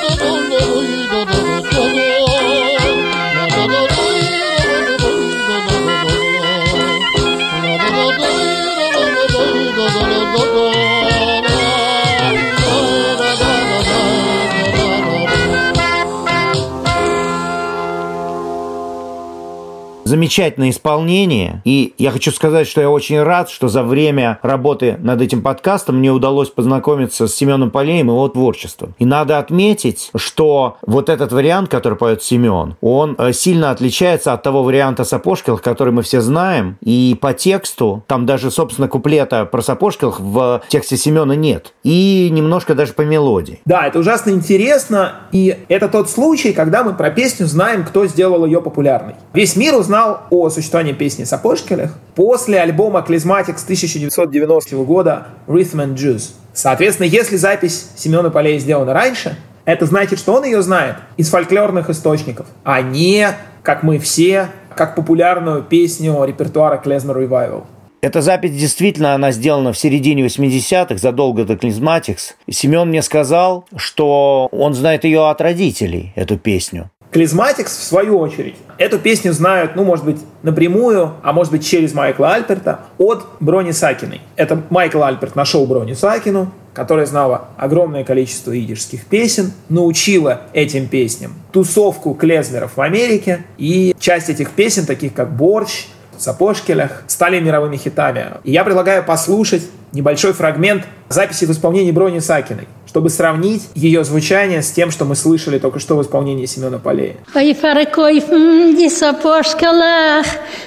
Замечательное 20.13 20.69
исполнение. 20.69 21.63
И 21.65 21.95
я 21.97 22.11
хочу 22.11 22.31
сказать, 22.31 22.67
что 22.67 22.79
я 22.79 22.91
очень 22.91 23.19
рад, 23.23 23.49
что 23.49 23.67
за 23.67 23.81
время 23.81 24.37
работы 24.43 24.95
над 24.99 25.19
этим 25.21 25.41
подкастом 25.41 25.97
мне 25.97 26.11
удалось 26.11 26.49
познакомиться 26.49 27.27
с 27.27 27.33
Семеном 27.33 27.71
Полеем 27.71 28.11
и 28.11 28.13
его 28.13 28.27
творчеством. 28.27 28.93
И 28.99 29.05
надо 29.05 29.39
отметить, 29.39 30.11
что 30.15 30.77
вот 30.83 31.09
этот 31.09 31.31
вариант, 31.31 31.71
который 31.71 31.97
поет 31.97 32.21
Семен, 32.21 32.75
он 32.79 33.15
э, 33.17 33.33
сильно 33.33 33.71
отличается 33.71 34.33
от 34.33 34.43
того 34.43 34.61
варианта 34.61 35.03
Сапожкиных, 35.03 35.63
который 35.63 35.91
мы 35.91 36.03
все 36.03 36.21
знаем. 36.21 36.77
И 36.81 37.17
по 37.19 37.33
тексту, 37.33 38.03
там 38.05 38.27
даже, 38.27 38.51
собственно, 38.51 38.87
куплета 38.87 39.45
про 39.45 39.63
Сапожкиных 39.63 40.19
в 40.19 40.61
тексте 40.67 40.95
Семена 40.95 41.35
нет. 41.35 41.73
И 41.83 42.29
немножко 42.31 42.75
даже 42.75 42.93
по 42.93 43.01
мелодии. 43.01 43.61
Да, 43.65 43.87
это 43.87 43.97
ужасно 43.97 44.29
интересно, 44.29 45.21
и 45.31 45.57
это 45.69 45.89
тот 45.89 46.07
случай, 46.07 46.53
когда 46.53 46.83
мы 46.83 46.93
про 46.93 47.09
песню 47.09 47.47
знаем, 47.47 47.83
кто 47.83 48.05
сделал 48.05 48.45
ее 48.45 48.61
популярной. 48.61 49.15
Весь 49.33 49.55
мир 49.55 49.73
узнал 49.73 50.02
о 50.29 50.49
существовании 50.49 50.93
песни 50.93 51.23
Сапожкиных 51.23 51.97
после 52.15 52.59
альбома 52.59 53.01
Клизматикс 53.01 53.63
1990 53.63 54.75
года 54.77 55.27
Rhythm 55.47 55.85
and 55.85 55.95
Juice. 55.95 56.31
Соответственно, 56.53 57.07
если 57.07 57.35
запись 57.35 57.89
Семена 57.95 58.29
Полей 58.29 58.59
сделана 58.59 58.93
раньше, 58.93 59.37
это 59.65 59.85
значит, 59.85 60.19
что 60.19 60.33
он 60.33 60.43
ее 60.43 60.61
знает 60.61 60.97
из 61.17 61.29
фольклорных 61.29 61.89
источников, 61.89 62.47
а 62.63 62.81
не, 62.81 63.29
как 63.63 63.83
мы 63.83 63.97
все, 63.97 64.49
как 64.75 64.95
популярную 64.95 65.63
песню 65.63 66.23
репертуара 66.23 66.81
Klezmer 66.83 67.15
Revival. 67.15 67.63
Эта 68.01 68.21
запись 68.21 68.51
действительно, 68.51 69.13
она 69.13 69.31
сделана 69.31 69.71
в 69.71 69.77
середине 69.77 70.25
80-х, 70.25 70.97
задолго 70.97 71.45
до 71.45 71.55
Клизматикс. 71.55 72.35
Семен 72.49 72.89
мне 72.89 73.01
сказал, 73.01 73.65
что 73.77 74.49
он 74.51 74.73
знает 74.73 75.05
ее 75.05 75.29
от 75.29 75.39
родителей, 75.39 76.11
эту 76.17 76.37
песню. 76.37 76.91
Клизматикс, 77.13 77.77
в 77.77 77.83
свою 77.83 78.17
очередь, 78.17 78.55
эту 78.79 78.97
песню 78.97 79.33
знают, 79.33 79.75
ну, 79.75 79.83
может 79.83 80.03
быть, 80.03 80.17
напрямую, 80.41 81.13
а 81.21 81.31
может 81.31 81.51
быть, 81.51 81.63
через 81.63 81.93
Майкла 81.93 82.33
Альперта 82.33 82.79
от 82.97 83.27
Брони 83.39 83.69
Сакиной. 83.69 84.21
Это 84.35 84.63
Майкл 84.71 85.03
Альперт 85.03 85.35
нашел 85.35 85.67
Брони 85.67 85.93
Сакину, 85.93 86.51
которая 86.73 87.05
знала 87.05 87.49
огромное 87.55 88.03
количество 88.03 88.59
идишских 88.59 89.05
песен, 89.05 89.51
научила 89.69 90.41
этим 90.53 90.87
песням 90.87 91.35
тусовку 91.51 92.15
клезмеров 92.15 92.77
в 92.77 92.81
Америке, 92.81 93.43
и 93.59 93.95
часть 93.99 94.29
этих 94.29 94.49
песен, 94.49 94.87
таких 94.87 95.13
как 95.13 95.35
«Борщ», 95.35 95.85
«Сапожкелях», 96.23 97.03
стали 97.07 97.39
мировыми 97.39 97.77
хитами. 97.77 98.25
И 98.43 98.51
я 98.51 98.63
предлагаю 98.63 99.03
послушать 99.03 99.63
небольшой 99.91 100.33
фрагмент 100.33 100.85
записи 101.09 101.45
в 101.45 101.51
исполнении 101.51 101.91
Брони 101.91 102.19
Сакиной, 102.19 102.67
чтобы 102.87 103.09
сравнить 103.09 103.63
ее 103.75 104.03
звучание 104.03 104.61
с 104.61 104.71
тем, 104.71 104.89
что 104.89 105.05
мы 105.05 105.15
слышали 105.15 105.59
только 105.59 105.79
что 105.79 105.95
в 105.95 106.01
исполнении 106.01 106.45
Семена 106.45 106.79
Полея. 106.79 107.17
Ой, 107.35 107.53
ди 107.53 108.89
сапожкалах, 108.89 110.25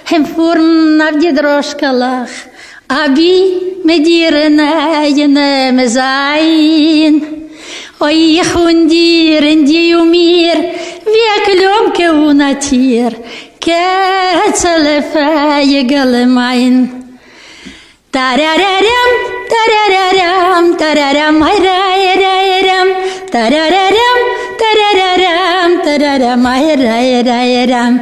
хемфурн 0.08 1.00
авди 1.02 1.32
дрожкалах, 1.32 2.28
аби 2.88 3.84
медирене 3.84 5.10
ене 5.10 5.72
мезайн. 5.72 7.36
Ой, 7.98 8.42
хундир, 8.52 9.42
инди 9.42 9.94
умир, 9.94 10.56
век 11.06 11.48
лемке 11.48 12.10
унатир, 12.10 13.16
Ketele 13.66 15.02
feigele 15.12 16.24
mein. 16.26 16.74
Tarararam, 18.12 19.10
tarararam, 19.52 20.66
tararam, 20.80 21.36
hayrayram, 21.46 22.88
tarararam, 23.32 24.20
tarararam, 24.60 25.70
tararam, 25.84 26.44
hayrayram. 26.46 27.94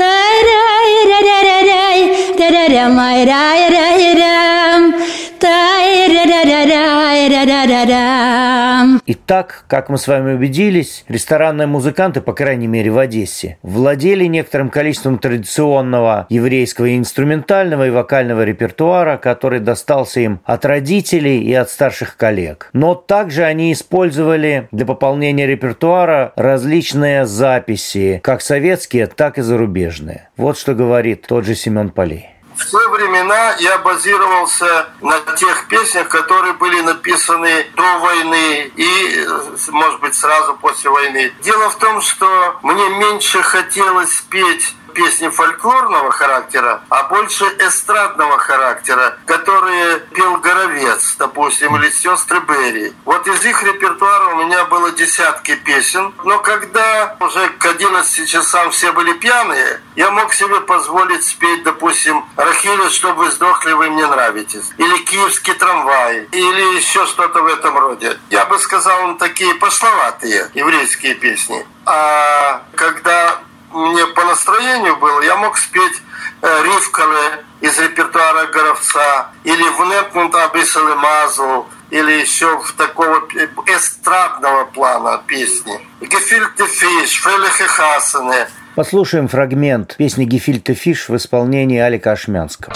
קעצעלע 0.00 1.00
פֿייגעלע 1.02 1.49
מײַן. 1.49 1.90
Тарарарам, 2.36 2.38
тарарарам, 2.38 2.38
тарарам, 2.38 2.98
айрайрайрам, 2.98 3.00
тарарарам, 3.00 3.00
тарарарам, 3.00 3.00
тарарам, 3.00 3.00
айрайрайрам, 3.00 4.94
тарайрайрайрай, 5.40 6.60
тарарам, 6.60 6.98
айрайрайрам, 6.98 7.40
тарарарайрайрайрам. 7.40 9.00
И 9.06 9.14
Так, 9.30 9.64
как 9.68 9.88
мы 9.88 9.96
с 9.96 10.08
вами 10.08 10.32
убедились, 10.32 11.04
ресторанные 11.06 11.68
музыканты, 11.68 12.20
по 12.20 12.32
крайней 12.32 12.66
мере 12.66 12.90
в 12.90 12.98
Одессе, 12.98 13.58
владели 13.62 14.24
некоторым 14.24 14.70
количеством 14.70 15.18
традиционного 15.18 16.26
еврейского 16.30 16.96
инструментального 16.96 17.86
и 17.86 17.90
вокального 17.90 18.42
репертуара, 18.42 19.18
который 19.18 19.60
достался 19.60 20.18
им 20.18 20.40
от 20.44 20.64
родителей 20.64 21.44
и 21.44 21.54
от 21.54 21.70
старших 21.70 22.16
коллег. 22.16 22.70
Но 22.72 22.96
также 22.96 23.44
они 23.44 23.72
использовали 23.72 24.66
для 24.72 24.84
пополнения 24.84 25.46
репертуара 25.46 26.32
различные 26.34 27.24
записи, 27.24 28.18
как 28.24 28.42
советские, 28.42 29.06
так 29.06 29.38
и 29.38 29.42
зарубежные. 29.42 29.89
Вот 30.36 30.58
что 30.58 30.74
говорит 30.74 31.26
тот 31.26 31.44
же 31.44 31.54
Семен 31.54 31.90
Полей. 31.90 32.30
В 32.56 32.66
те 32.66 32.88
времена 32.88 33.56
я 33.58 33.78
базировался 33.78 34.88
на 35.00 35.18
тех 35.36 35.66
песнях, 35.68 36.08
которые 36.08 36.52
были 36.54 36.80
написаны 36.82 37.64
до 37.74 37.98
войны 38.00 38.70
и, 38.76 39.26
может 39.70 40.00
быть, 40.00 40.14
сразу 40.14 40.54
после 40.60 40.90
войны. 40.90 41.32
Дело 41.42 41.70
в 41.70 41.78
том, 41.78 42.02
что 42.02 42.58
мне 42.62 42.88
меньше 42.98 43.42
хотелось 43.42 44.20
петь 44.28 44.74
песни 44.92 45.28
фольклорного 45.28 46.10
характера, 46.10 46.82
а 46.88 47.04
больше 47.04 47.44
эстрадного 47.58 48.38
характера, 48.38 49.18
которые 49.26 50.00
пел 50.14 50.36
Горовец, 50.36 51.16
допустим, 51.18 51.76
или 51.76 51.90
сестры 51.90 52.40
Берри. 52.40 52.92
Вот 53.04 53.26
из 53.26 53.44
их 53.44 53.62
репертуара 53.62 54.34
у 54.34 54.44
меня 54.44 54.64
было 54.64 54.90
десятки 54.92 55.56
песен, 55.56 56.12
но 56.24 56.38
когда 56.38 57.16
уже 57.20 57.48
к 57.58 57.66
11 57.66 58.28
часам 58.28 58.70
все 58.70 58.92
были 58.92 59.12
пьяные, 59.14 59.80
я 59.96 60.10
мог 60.10 60.32
себе 60.32 60.60
позволить 60.60 61.24
спеть, 61.24 61.62
допустим, 61.62 62.24
Рахиля, 62.36 62.88
чтобы 62.90 63.24
вы 63.24 63.30
сдохли, 63.30 63.72
вы 63.72 63.90
мне 63.90 64.06
нравитесь, 64.06 64.70
или 64.78 64.98
Киевский 65.04 65.54
трамвай, 65.54 66.28
или 66.32 66.76
еще 66.76 67.04
что-то 67.06 67.42
в 67.42 67.46
этом 67.46 67.78
роде. 67.78 68.18
Я 68.30 68.46
бы 68.46 68.58
сказал, 68.58 69.04
он 69.04 69.18
такие 69.18 69.54
пошловатые 69.56 70.50
еврейские 70.54 71.14
песни. 71.14 71.66
А 71.86 72.62
когда 72.76 73.40
мне 73.72 74.06
по 74.06 74.24
настроению 74.24 74.96
было, 74.96 75.20
я 75.22 75.36
мог 75.36 75.56
спеть 75.56 76.02
э, 76.42 76.62
Ривкале 76.64 77.44
из 77.60 77.78
репертуара 77.78 78.46
Горовца, 78.46 79.28
или 79.44 79.62
Внепнута 79.62 80.44
Абисалы 80.44 80.96
Мазу, 80.96 81.66
или 81.90 82.12
еще 82.20 82.58
в 82.58 82.72
такого 82.72 83.28
эстрадного 83.66 84.64
плана 84.66 85.22
песни. 85.26 85.78
Гефильте 86.00 86.66
Фиш, 86.66 87.22
Фелихе 87.22 87.64
Хасане. 87.64 88.48
Послушаем 88.74 89.28
фрагмент 89.28 89.96
песни 89.96 90.24
Гефильте 90.24 90.74
Фиш 90.74 91.08
в 91.08 91.16
исполнении 91.16 91.78
Алика 91.78 92.12
Ашмянского. 92.12 92.72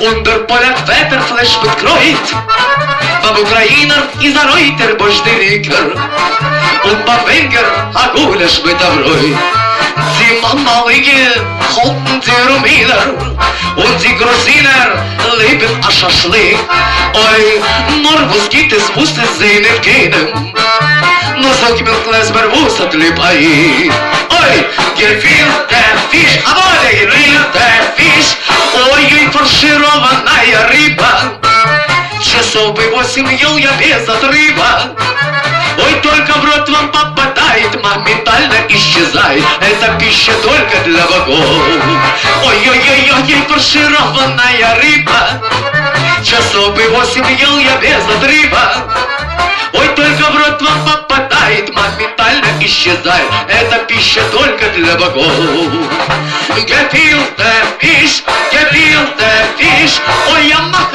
Under 0.00 0.46
Polak 0.46 0.78
Wetterflash 0.88 1.60
betreut 1.62 2.34
Vom 2.80 2.89
Ukrainer 3.45 4.07
ist 4.21 4.35
er 4.35 4.49
Reuter 4.49 4.95
Boschderiker 4.95 5.91
Und 6.83 7.05
beim 7.05 7.25
Wenger 7.27 7.91
a 7.93 8.07
Gulasch 8.15 8.61
mit 8.63 8.79
der 8.79 8.87
Broi 8.95 9.35
Sie 10.17 10.41
Mamalige 10.41 11.11
halten 11.75 12.21
die 12.25 12.51
Rumäner 12.51 13.03
Und 13.75 14.03
die 14.03 14.15
Grosiner 14.15 14.87
leben 15.37 15.83
a 15.87 15.91
Schaschlik 15.91 16.57
Oi, 17.13 17.61
nur 18.01 18.29
was 18.29 18.49
gibt 18.49 18.73
es, 18.73 18.93
muss 18.95 19.11
es 19.11 19.37
sehen 19.37 19.61
nicht 19.61 19.81
gehen 19.81 20.13
Nur 21.37 21.53
sag 21.53 21.79
mir 21.81 21.95
Klesber, 22.07 22.43
wo 22.53 22.67
es 22.67 22.79
hat 22.79 22.93
lieb 22.93 23.19
ai 23.19 23.89
Oi, 24.41 24.65
gefilte 24.97 25.81
Fisch, 26.09 26.39
aber 26.45 26.71
der 26.83 27.05
gefilte 27.05 27.67
Fisch 27.95 28.37
Ой, 28.93 29.03
ой, 29.11 29.29
фаршированная 29.31 30.67
рыба 30.69 31.48
Часов 32.22 32.74
бы 32.74 32.86
восемь 32.90 33.32
ел 33.32 33.56
я 33.56 33.72
без 33.72 34.06
отрыва. 34.08 34.94
Ой, 35.78 35.94
только 36.02 36.38
в 36.38 36.44
рот 36.44 36.68
вам 36.68 36.92
попадает, 36.92 37.82
моментально 37.82 38.56
исчезает. 38.68 39.42
Это 39.60 39.98
пища 39.98 40.32
только 40.42 40.76
для 40.84 41.06
богов. 41.06 41.64
Ой-ой-ой-ой, 42.44 43.42
фаршированная 43.48 44.74
рыба. 44.82 45.40
Часов 46.22 46.74
бы 46.74 46.88
восемь 46.90 47.30
ел 47.40 47.58
я 47.58 47.76
без 47.76 48.04
отрыва. 48.16 48.86
Ой, 49.72 49.88
только 49.96 50.30
в 50.30 50.36
рот 50.36 50.60
вам 50.60 50.84
попадает, 50.84 51.74
моментально 51.74 52.46
исчезает. 52.60 53.30
Это 53.48 53.78
пища 53.86 54.20
только 54.30 54.68
для 54.70 54.94
богов. 54.96 55.32
Gefilte 56.66 57.52
Fisch, 57.80 58.22
gefilte 58.52 59.30
Fisch 59.56 60.00
Ой, 60.32 60.52
амахай, 60.52 60.58
амахай, 60.58 60.89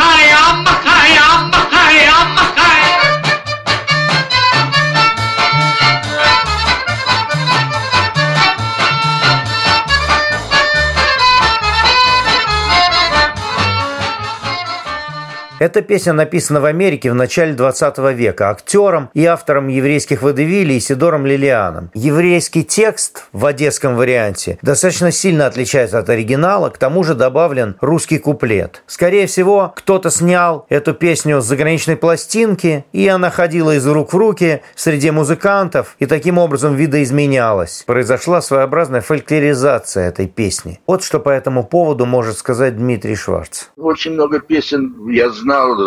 Эта 15.58 15.82
песня 15.82 16.12
написана 16.12 16.60
в 16.60 16.66
Америке 16.66 17.10
в 17.10 17.16
начале 17.16 17.54
20 17.54 17.98
века 18.14 18.50
актером 18.50 19.10
и 19.14 19.24
автором 19.24 19.70
еврейских 19.70 20.22
водевилей 20.22 20.82
Сидором 20.82 21.26
Лилианом. 21.26 21.92
Еврейский 21.94 22.66
текст 22.66 23.28
в 23.32 23.46
одесском 23.46 23.96
варианте 23.96 24.60
достаточно 24.62 25.12
сильно 25.12 25.48
отличается 25.48 26.00
от 26.00 26.10
оригинала, 26.10 26.72
к 26.72 26.78
тому 26.78 27.06
же 27.06 27.16
добавлен 27.16 27.78
русский 27.80 28.18
куплет. 28.18 28.84
Скорее 28.86 29.28
всего, 29.28 29.72
кто-то 29.78 30.10
снял 30.10 30.66
эту 30.68 30.94
песню 30.94 31.40
с 31.40 31.46
заграничной 31.46 31.96
пластинки, 31.96 32.84
и 32.92 33.08
она 33.08 33.30
ходила 33.30 33.76
из 33.76 33.88
рук 33.88 34.12
в 34.12 34.18
руки 34.18 34.62
среди 34.76 35.10
музыкантов, 35.12 35.96
и 36.00 36.06
таким 36.06 36.38
образом 36.38 36.76
видоизменялась. 36.76 37.86
Произошла 37.88 38.42
своеобразная 38.42 39.00
фольклоризация 39.00 40.10
этой 40.10 40.28
песни. 40.28 40.82
Вот 40.86 41.02
что 41.02 41.22
по 41.22 41.30
этому 41.30 41.64
поводу 41.64 42.06
может 42.06 42.38
сказать 42.38 42.76
Дмитрий 42.76 43.16
Шварц. 43.16 43.68
Очень 43.78 44.16
много 44.16 44.42
песен 44.42 45.08
я 45.08 45.30
знал, 45.46 45.78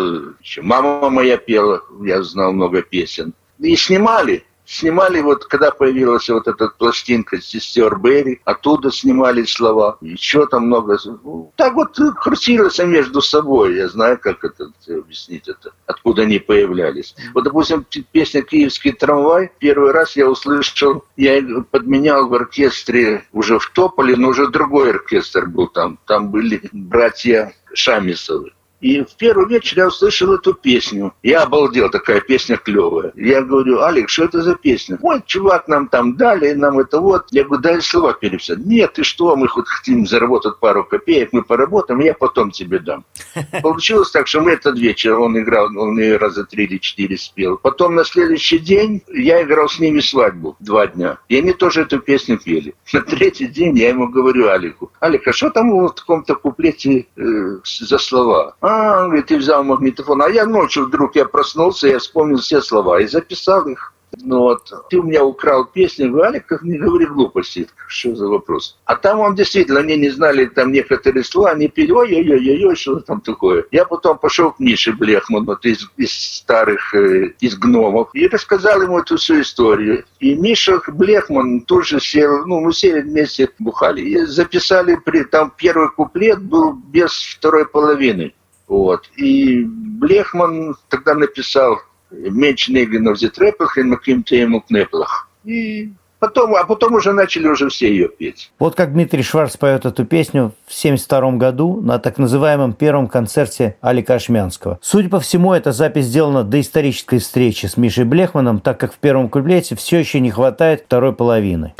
еще 0.41 0.61
мама 0.61 1.09
моя 1.09 1.37
пела, 1.37 1.83
я 2.01 2.23
знал 2.23 2.53
много 2.53 2.81
песен. 2.81 3.33
И 3.59 3.75
снимали, 3.75 4.45
снимали 4.65 5.19
вот, 5.19 5.45
когда 5.45 5.69
появилась 5.71 6.29
вот 6.29 6.47
эта 6.47 6.69
пластинка 6.69 7.41
сестер 7.41 7.97
Берри, 7.97 8.39
оттуда 8.45 8.89
снимали 8.89 9.43
слова. 9.43 9.97
Еще 9.99 10.47
там 10.47 10.67
много. 10.67 10.97
Ну, 11.05 11.51
так 11.57 11.73
вот 11.73 11.99
крутилось 12.21 12.79
между 12.79 13.21
собой. 13.21 13.75
Я 13.75 13.89
знаю, 13.89 14.17
как 14.17 14.45
это 14.45 14.71
объяснить 14.87 15.49
это, 15.49 15.73
откуда 15.85 16.21
они 16.21 16.39
появлялись. 16.39 17.13
Вот, 17.33 17.43
допустим, 17.43 17.85
песня 18.13 18.41
«Киевский 18.41 18.93
трамвай». 18.93 19.51
Первый 19.59 19.91
раз 19.91 20.15
я 20.15 20.29
услышал, 20.29 21.03
я 21.17 21.43
подменял 21.69 22.29
в 22.29 22.33
оркестре 22.33 23.25
уже 23.33 23.59
в 23.59 23.69
Тополе, 23.71 24.15
но 24.15 24.29
уже 24.29 24.47
другой 24.47 24.91
оркестр 24.91 25.47
был 25.47 25.67
там. 25.67 25.99
Там 26.05 26.31
были 26.31 26.61
братья 26.71 27.51
Шамисовы. 27.73 28.53
И 28.81 29.01
в 29.01 29.15
первый 29.15 29.47
вечер 29.47 29.79
я 29.79 29.87
услышал 29.87 30.33
эту 30.33 30.53
песню. 30.53 31.13
Я 31.21 31.43
обалдел, 31.43 31.89
такая 31.89 32.21
песня 32.21 32.57
клевая. 32.57 33.11
Я 33.15 33.41
говорю, 33.41 33.81
Алекс, 33.81 34.11
что 34.11 34.25
это 34.25 34.41
за 34.41 34.55
песня? 34.55 34.97
Ой, 35.01 35.21
чувак, 35.25 35.67
нам 35.67 35.87
там 35.87 36.15
дали, 36.15 36.53
нам 36.53 36.79
это 36.79 36.99
вот. 36.99 37.27
Я 37.31 37.43
говорю, 37.43 37.61
дай 37.61 37.81
слова 37.81 38.13
переписать. 38.13 38.59
Нет, 38.59 38.93
ты 38.93 39.03
что, 39.03 39.35
мы 39.35 39.47
хоть 39.47 39.67
хотим 39.67 40.07
заработать 40.07 40.59
пару 40.59 40.83
копеек, 40.85 41.33
мы 41.33 41.43
поработаем, 41.43 41.99
я 41.99 42.13
потом 42.13 42.51
тебе 42.51 42.79
дам. 42.79 43.05
Получилось 43.61 44.11
так, 44.11 44.27
что 44.27 44.41
мы 44.41 44.51
этот 44.51 44.77
вечер, 44.77 45.19
он 45.19 45.37
играл, 45.37 45.65
он 45.77 45.99
ее 45.99 46.17
раза 46.17 46.45
три 46.45 46.65
или 46.65 46.77
четыре 46.77 47.17
спел. 47.17 47.57
Потом 47.57 47.95
на 47.95 48.05
следующий 48.05 48.59
день 48.59 49.01
я 49.09 49.43
играл 49.43 49.67
с 49.67 49.79
ними 49.79 49.99
свадьбу 49.99 50.55
два 50.59 50.87
дня. 50.87 51.17
И 51.27 51.37
они 51.37 51.53
тоже 51.53 51.81
эту 51.81 51.99
песню 51.99 52.37
пели. 52.37 52.75
На 52.93 53.01
третий 53.01 53.47
день 53.47 53.77
я 53.77 53.89
ему 53.89 54.07
говорю 54.07 54.49
Алику, 54.49 54.91
Алик, 55.01 55.27
а 55.27 55.33
что 55.33 55.49
там 55.49 55.69
в 55.71 55.91
таком-то 55.91 56.35
куплете 56.35 57.07
э, 57.15 57.21
за 57.63 57.97
слова? 57.97 58.55
А, 58.71 59.07
говорит, 59.07 59.25
ты 59.25 59.37
взял 59.37 59.63
магнитофон. 59.63 60.21
А 60.21 60.29
я 60.29 60.45
ночью 60.45 60.85
вдруг 60.85 61.15
я 61.15 61.25
проснулся, 61.25 61.87
я 61.87 61.97
вспомнил 61.97 62.37
все 62.37 62.61
слова 62.61 63.01
и 63.01 63.07
записал 63.07 63.67
их. 63.67 63.93
Ну 64.21 64.39
вот, 64.39 64.71
ты 64.91 64.99
у 64.99 65.03
меня 65.03 65.23
украл 65.23 65.65
песню, 65.65 66.11
говорю, 66.11 66.29
Алик, 66.29 66.45
как 66.45 66.61
не 66.61 66.77
говори 66.77 67.07
глупости. 67.07 67.67
Что 67.87 68.15
за 68.15 68.27
вопрос? 68.27 68.77
А 68.85 68.95
там 68.95 69.21
он 69.21 69.33
действительно, 69.33 69.79
они 69.79 69.97
не 69.97 70.09
знали 70.09 70.45
там 70.45 70.71
некоторые 70.71 71.23
слова, 71.23 71.49
они 71.51 71.67
пели, 71.67 71.91
ой-ой-ой-ой, 71.91 72.75
что 72.75 72.99
там 72.99 73.21
такое. 73.21 73.65
Я 73.71 73.85
потом 73.85 74.19
пошел 74.19 74.51
к 74.51 74.59
Мише 74.59 74.93
Блехману, 74.93 75.57
из, 75.63 75.89
из 75.97 76.11
старых, 76.11 76.93
э, 76.93 77.33
из 77.39 77.55
гномов, 77.55 78.09
и 78.13 78.27
рассказал 78.27 78.83
ему 78.83 78.99
эту 78.99 79.17
всю 79.17 79.41
историю. 79.41 80.05
И 80.19 80.35
Миша 80.35 80.79
Блехман 80.87 81.61
тоже 81.61 81.99
сел, 81.99 82.45
ну, 82.45 82.59
мы 82.59 82.73
сели 82.73 83.01
вместе, 83.01 83.49
бухали. 83.57 84.01
И 84.01 84.25
записали, 84.25 84.95
при, 84.95 85.23
там 85.23 85.51
первый 85.55 85.89
куплет 85.89 86.39
был 86.41 86.73
без 86.73 87.11
второй 87.11 87.65
половины. 87.65 88.33
Вот. 88.69 89.09
И 89.17 89.65
Блехман 89.65 90.77
тогда 90.87 91.15
написал 91.15 91.79
«Менч 92.11 92.69
негенов 92.69 93.19
зитрепах 93.19 93.77
и 93.77 93.83
маким 93.83 94.23
тему 94.23 94.61
кнеплах». 94.61 95.27
И 95.43 95.91
Потом, 96.19 96.53
а 96.55 96.65
потом 96.65 96.95
уже 96.95 97.13
начали 97.13 97.47
уже 97.47 97.69
все 97.69 97.89
ее 97.89 98.09
петь. 98.09 98.51
Вот 98.59 98.75
как 98.75 98.91
Дмитрий 98.91 99.23
Шварц 99.23 99.55
поет 99.55 99.85
эту 99.85 100.03
песню 100.03 100.51
в 100.67 100.77
1972 100.77 101.31
году 101.37 101.79
на 101.81 101.97
так 101.97 102.17
называемом 102.17 102.73
первом 102.73 103.07
концерте 103.07 103.77
Алика 103.79 104.15
Ашмянского. 104.15 104.79
Судя 104.81 105.07
по 105.07 105.21
всему, 105.21 105.53
эта 105.53 105.71
запись 105.71 106.07
сделана 106.07 106.43
до 106.43 106.59
исторической 106.59 107.19
встречи 107.19 107.67
с 107.67 107.77
Мишей 107.77 108.03
Блехманом, 108.03 108.59
так 108.59 108.77
как 108.77 108.93
в 108.93 108.97
первом 108.97 109.29
куплете 109.29 109.77
все 109.77 109.97
еще 109.97 110.19
не 110.19 110.29
хватает 110.29 110.83
второй 110.85 111.13
половины. 111.13 111.73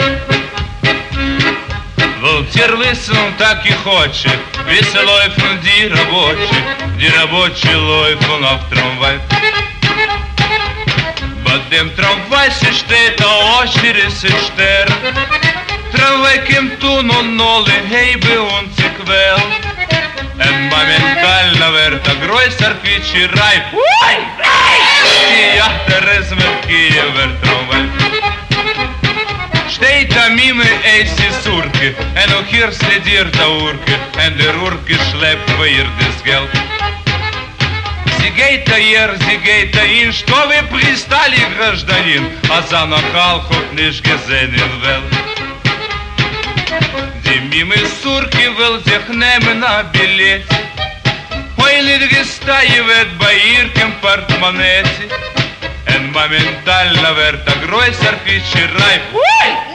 Волтер 2.29 2.75
лысым 2.75 3.33
так 3.39 3.65
и 3.65 3.71
хочет, 3.71 4.39
веселой 4.67 5.29
фунди 5.31 5.87
рабочий, 5.87 6.63
где 6.95 7.09
рабочий 7.09 7.73
лойфун 7.73 8.43
в 8.43 8.69
трамвай. 8.69 9.19
Tramvaj 11.95 12.51
se 12.51 12.73
šteta, 12.73 13.25
ošire 13.61 14.11
se 14.11 14.27
šter 14.27 14.91
Tramvaj 15.91 16.45
kem 16.45 16.69
tu 16.79 17.01
non 17.01 17.35
nole, 17.35 17.73
hej 17.89 18.15
be 18.17 18.39
on 18.39 18.69
cikvel 18.75 19.39
En 20.39 20.69
моментально 20.69 21.71
верта 21.71 22.15
грой 22.15 22.51
сарфичи 22.51 23.29
рай. 23.35 23.63
И 25.35 25.55
я 25.55 25.69
терезмет 25.87 26.65
Киевер 26.67 27.29
трамvaj 27.41 27.59
Steht 27.79 27.98
da 30.15 30.29
mime 30.29 30.69
eisi 30.83 31.29
surke 31.43 31.95
En 32.15 32.33
ook 32.37 32.47
hier 32.47 32.71
sledir 32.71 33.31
da 33.37 33.47
urke 33.49 33.95
En 34.25 34.37
der 34.37 34.55
urke 34.55 34.97
schleppt 35.11 35.57
bei 35.57 35.67
ihr 35.67 35.89
das 35.99 36.23
Geld 36.23 36.69
Зигейта 38.19 38.77
ер, 38.77 39.17
зигейта 39.17 39.83
ин, 39.85 40.11
что 40.13 40.35
вы 40.47 40.61
пристали, 40.71 41.39
гражданин, 41.57 42.29
а 42.49 42.61
за 42.69 42.85
нахал 42.85 43.41
хоть 43.41 43.73
лишь 43.73 44.01
гезенин 44.01 44.71
вел. 44.83 45.01
Дими 47.23 47.63
мы 47.63 47.77
сурки 48.03 48.47
вел 48.57 48.79
зехнем 48.85 49.59
на 49.59 49.83
билет, 49.83 50.45
Ой, 51.57 51.81
лидги 51.81 52.23
стаивет 52.23 53.09
баиркем 53.17 53.93
портмонете, 54.01 55.09
Эн 55.85 56.11
моментально 56.11 57.13
верта 57.13 57.53
грой 57.65 57.93
сарфичи 57.93 58.63
рай, 58.77 59.01
Ой! 59.13 59.68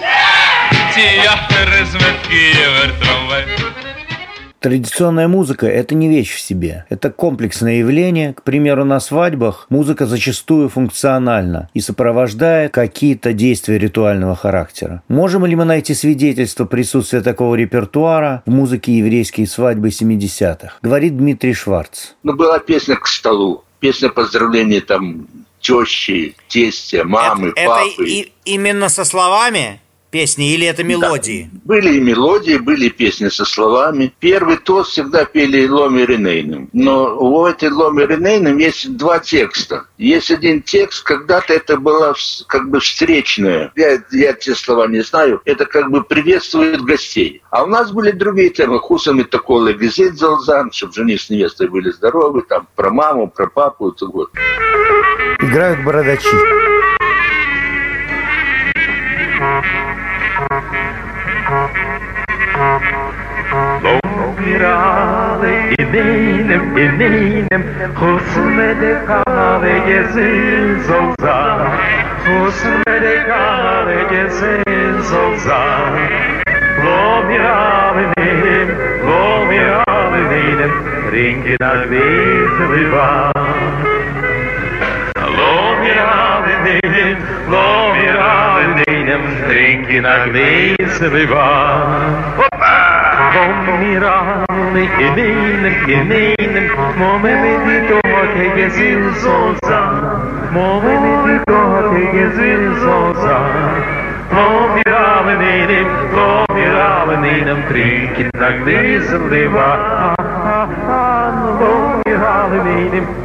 Традиционная 4.64 5.28
музыка– 5.28 5.66
это 5.68 5.94
не 5.94 6.08
вещь 6.08 6.34
в 6.34 6.40
себе. 6.40 6.86
Это 6.88 7.10
комплексное 7.10 7.80
явление. 7.80 8.32
К 8.32 8.42
примеру, 8.42 8.86
на 8.86 8.98
свадьбах 8.98 9.66
музыка 9.68 10.06
зачастую 10.06 10.70
функциональна 10.70 11.68
и 11.74 11.80
сопровождает 11.80 12.72
какие-то 12.72 13.34
действия 13.34 13.76
ритуального 13.76 14.34
характера. 14.34 15.02
Можем 15.06 15.44
ли 15.44 15.54
мы 15.54 15.66
найти 15.66 15.92
свидетельство 15.92 16.64
присутствия 16.64 17.20
такого 17.20 17.56
репертуара 17.56 18.42
в 18.46 18.50
музыке 18.50 18.96
еврейской 18.96 19.44
свадьбы 19.44 19.88
70-х? 19.88 20.78
Говорит 20.80 21.18
Дмитрий 21.18 21.52
Шварц. 21.52 22.12
Ну, 22.22 22.32
была 22.32 22.58
песня 22.58 22.96
«К 22.96 23.06
столу», 23.06 23.64
песня 23.80 24.08
поздравления 24.08 24.80
там 24.80 25.26
тещи, 25.60 26.36
тестя, 26.48 27.04
мамы, 27.04 27.52
это, 27.54 27.66
папы. 27.66 27.90
Это 27.90 28.02
и, 28.04 28.32
именно 28.46 28.88
со 28.88 29.04
словами? 29.04 29.78
Песни 30.14 30.54
или 30.54 30.64
это 30.64 30.84
мелодии? 30.84 31.50
Да. 31.52 31.60
Были 31.64 31.96
и 31.96 32.00
мелодии, 32.00 32.56
были 32.56 32.86
и 32.86 32.90
песни 32.90 33.28
со 33.28 33.44
словами. 33.44 34.14
Первый 34.20 34.58
тост 34.58 34.92
всегда 34.92 35.24
пели 35.24 35.66
Ломи 35.66 36.02
Ренейным. 36.02 36.68
Но 36.72 37.16
у 37.18 37.44
этой 37.44 37.68
Ломи 37.68 38.02
Ренейным 38.02 38.58
есть 38.58 38.96
два 38.96 39.18
текста. 39.18 39.86
Есть 39.98 40.30
один 40.30 40.62
текст, 40.62 41.02
когда-то 41.02 41.52
это 41.52 41.78
была 41.78 42.14
как 42.46 42.70
бы 42.70 42.78
встречная. 42.78 43.72
Я, 43.74 44.00
я 44.12 44.34
те 44.34 44.54
слова 44.54 44.86
не 44.86 45.00
знаю. 45.00 45.42
Это 45.44 45.66
как 45.66 45.90
бы 45.90 46.04
приветствует 46.04 46.82
гостей. 46.82 47.42
А 47.50 47.64
у 47.64 47.66
нас 47.66 47.90
были 47.90 48.12
другие 48.12 48.50
темы. 48.50 48.78
Хусами 48.78 49.24
такого 49.24 49.72
Гизель 49.72 50.12
Залзан, 50.12 50.70
чтобы 50.70 50.92
жених 50.92 51.22
с 51.22 51.28
невестой 51.28 51.66
были 51.66 51.90
здоровы. 51.90 52.42
Там 52.48 52.68
про 52.76 52.90
маму, 52.90 53.26
про 53.26 53.48
папу. 53.48 53.92
Вот. 54.00 54.30
Играют 55.40 55.84
бородачи. 55.84 56.28
İneynim, 65.78 66.76
ineynim, 66.76 67.64
husmede 67.94 68.98
kare 69.06 69.78
gezin 69.86 70.78
zolza. 70.80 71.58
Husmede 72.26 73.26
kare 73.28 74.02
gezin 74.10 75.00
zolza. 75.02 75.60
Lo 76.84 77.24
miralinim, 77.28 78.68
lo 79.06 79.46
miralinim 79.46 80.72
Ringin 81.12 81.62
al 81.62 81.90
vitri 81.90 82.92
var. 82.92 83.33
deinem, 86.64 87.18
wo 87.46 87.94
wir 87.94 88.14
alle 88.20 88.82
deinem, 88.86 89.22
trinke 89.48 90.00
nach 90.02 90.26
diesem 90.32 91.10
Bewahr. 91.12 92.00
Hoppa! 92.38 92.76
Komm 93.34 93.80
mir 93.80 94.02
alle 94.02 94.80
in 95.04 95.16
deinem, 95.16 95.76
in 95.88 96.08
deinem, 96.08 96.70
wo 96.98 97.10
wir 97.22 97.36
mit 97.44 97.60
dir 97.66 97.82
dort 97.88 98.32
hege 98.36 98.70
sind 98.70 99.16
so 99.16 99.54
sah. 99.64 99.88
Wo 100.52 100.82
wir 100.82 100.98
mit 101.00 101.20
dir 101.26 101.42
dort 101.46 101.92
hege 101.96 102.30
sind 102.32 102.74
so 102.80 103.14
sah. 103.22 103.44
Wo 104.30 104.46
wir 104.74 104.90
alle 104.96 105.34
deinem, 105.36 105.88
wo 106.12 106.54
wir 106.54 106.72
alle 106.74 107.16
deinem, 107.16 107.58
trinke 107.68 108.30
nach 108.38 108.58
diesem 108.64 109.28
Bewahr. 109.28 110.14
Hoppa! 110.18 110.64
Hoppa! 110.64 111.34
Hoppa! 112.14 113.20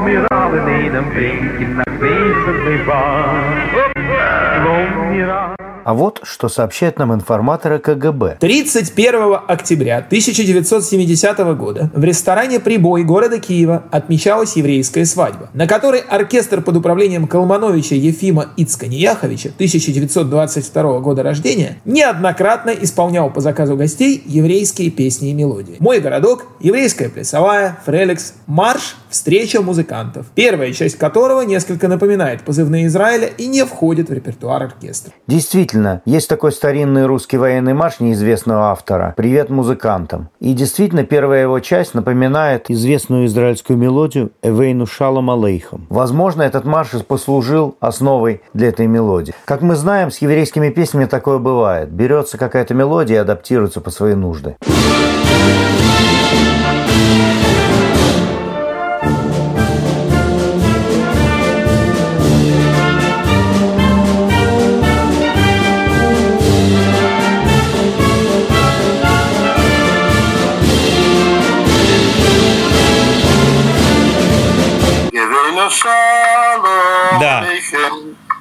Hoppa! 0.00 1.50
Hoppa! 1.52 1.56
Hoppa! 1.60 1.70
Hoppa! 1.70 1.70
Hoppa! 1.70 1.70
Hoppa! 1.70 1.84
Hoppa! 1.84 1.89
beter 2.00 2.62
bij 2.64 2.84
was. 2.84 4.62
Woon 4.62 5.12
hier. 5.12 5.59
А 5.90 5.94
вот 5.94 6.20
что 6.22 6.48
сообщают 6.48 7.00
нам 7.00 7.12
информаторы 7.12 7.80
КГБ. 7.80 8.36
31 8.38 9.38
октября 9.48 9.96
1970 9.96 11.38
года 11.56 11.90
в 11.92 12.04
ресторане 12.04 12.60
«Прибой» 12.60 13.02
города 13.02 13.40
Киева 13.40 13.82
отмечалась 13.90 14.54
еврейская 14.54 15.04
свадьба, 15.04 15.50
на 15.52 15.66
которой 15.66 15.98
оркестр 15.98 16.60
под 16.60 16.76
управлением 16.76 17.26
Колмановича 17.26 17.96
Ефима 17.96 18.50
Ицканияховича 18.56 19.48
1922 19.48 21.00
года 21.00 21.24
рождения 21.24 21.80
неоднократно 21.84 22.70
исполнял 22.70 23.28
по 23.28 23.40
заказу 23.40 23.76
гостей 23.76 24.22
еврейские 24.24 24.92
песни 24.92 25.30
и 25.30 25.34
мелодии. 25.34 25.74
«Мой 25.80 25.98
городок», 25.98 26.46
«Еврейская 26.60 27.08
плясовая», 27.08 27.80
«Фрелекс», 27.84 28.34
«Марш», 28.46 28.94
«Встреча 29.08 29.60
музыкантов», 29.60 30.26
первая 30.36 30.72
часть 30.72 30.98
которого 30.98 31.40
несколько 31.40 31.88
напоминает 31.88 32.42
позывные 32.42 32.86
Израиля 32.86 33.26
и 33.26 33.48
не 33.48 33.64
входит 33.64 34.08
в 34.08 34.12
репертуар 34.12 34.62
оркестра. 34.62 35.12
Действительно, 35.26 35.79
есть 36.04 36.28
такой 36.28 36.52
старинный 36.52 37.06
русский 37.06 37.36
военный 37.36 37.74
марш 37.74 38.00
неизвестного 38.00 38.70
автора 38.70 39.14
«Привет 39.16 39.50
музыкантам». 39.50 40.28
И 40.40 40.52
действительно, 40.52 41.04
первая 41.04 41.42
его 41.42 41.60
часть 41.60 41.94
напоминает 41.94 42.70
известную 42.70 43.26
израильскую 43.26 43.78
мелодию 43.78 44.32
«Эвейну 44.42 44.86
шалом 44.86 45.30
алейхам». 45.30 45.86
Возможно, 45.88 46.42
этот 46.42 46.64
марш 46.64 46.90
послужил 47.06 47.76
основой 47.80 48.42
для 48.52 48.68
этой 48.68 48.86
мелодии. 48.86 49.34
Как 49.44 49.62
мы 49.62 49.76
знаем, 49.76 50.10
с 50.10 50.18
еврейскими 50.18 50.70
песнями 50.70 51.04
такое 51.04 51.38
бывает. 51.38 51.90
Берется 51.90 52.38
какая-то 52.38 52.74
мелодия 52.74 53.16
и 53.16 53.20
адаптируется 53.20 53.80
по 53.80 53.90
своей 53.90 54.14
нужды. 54.14 54.56
Да. 54.60 55.79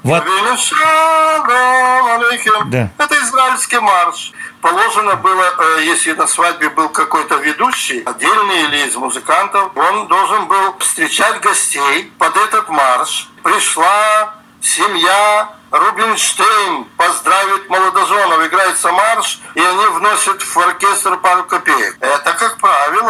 Вот. 0.09 0.23
Да. 2.71 2.89
Это 2.97 3.15
израильский 3.23 3.79
марш. 3.79 4.31
Положено 4.61 5.15
было, 5.15 5.45
э, 5.77 5.83
если 5.85 6.11
на 6.13 6.27
свадьбе 6.27 6.69
был 6.69 6.89
какой-то 6.89 7.35
ведущий, 7.35 8.01
отдельный 8.03 8.63
или 8.63 8.87
из 8.87 8.95
музыкантов, 8.95 9.71
он 9.75 10.07
должен 10.07 10.47
был 10.47 10.77
встречать 10.79 11.39
гостей 11.41 12.11
под 12.17 12.35
этот 12.35 12.67
марш. 12.67 13.29
Пришла 13.43 14.33
семья 14.61 15.49
Рубинштейн 15.71 16.85
поздравит 16.97 17.69
молодоженов, 17.69 18.45
играется 18.47 18.91
марш, 18.91 19.39
и 19.53 19.59
они 19.59 19.85
вносят 19.85 20.41
в 20.41 20.57
оркестр 20.57 21.17
пару 21.17 21.43
копеек. 21.43 21.97
Это 21.99 22.33
как 22.33 22.57
правило, 22.57 23.08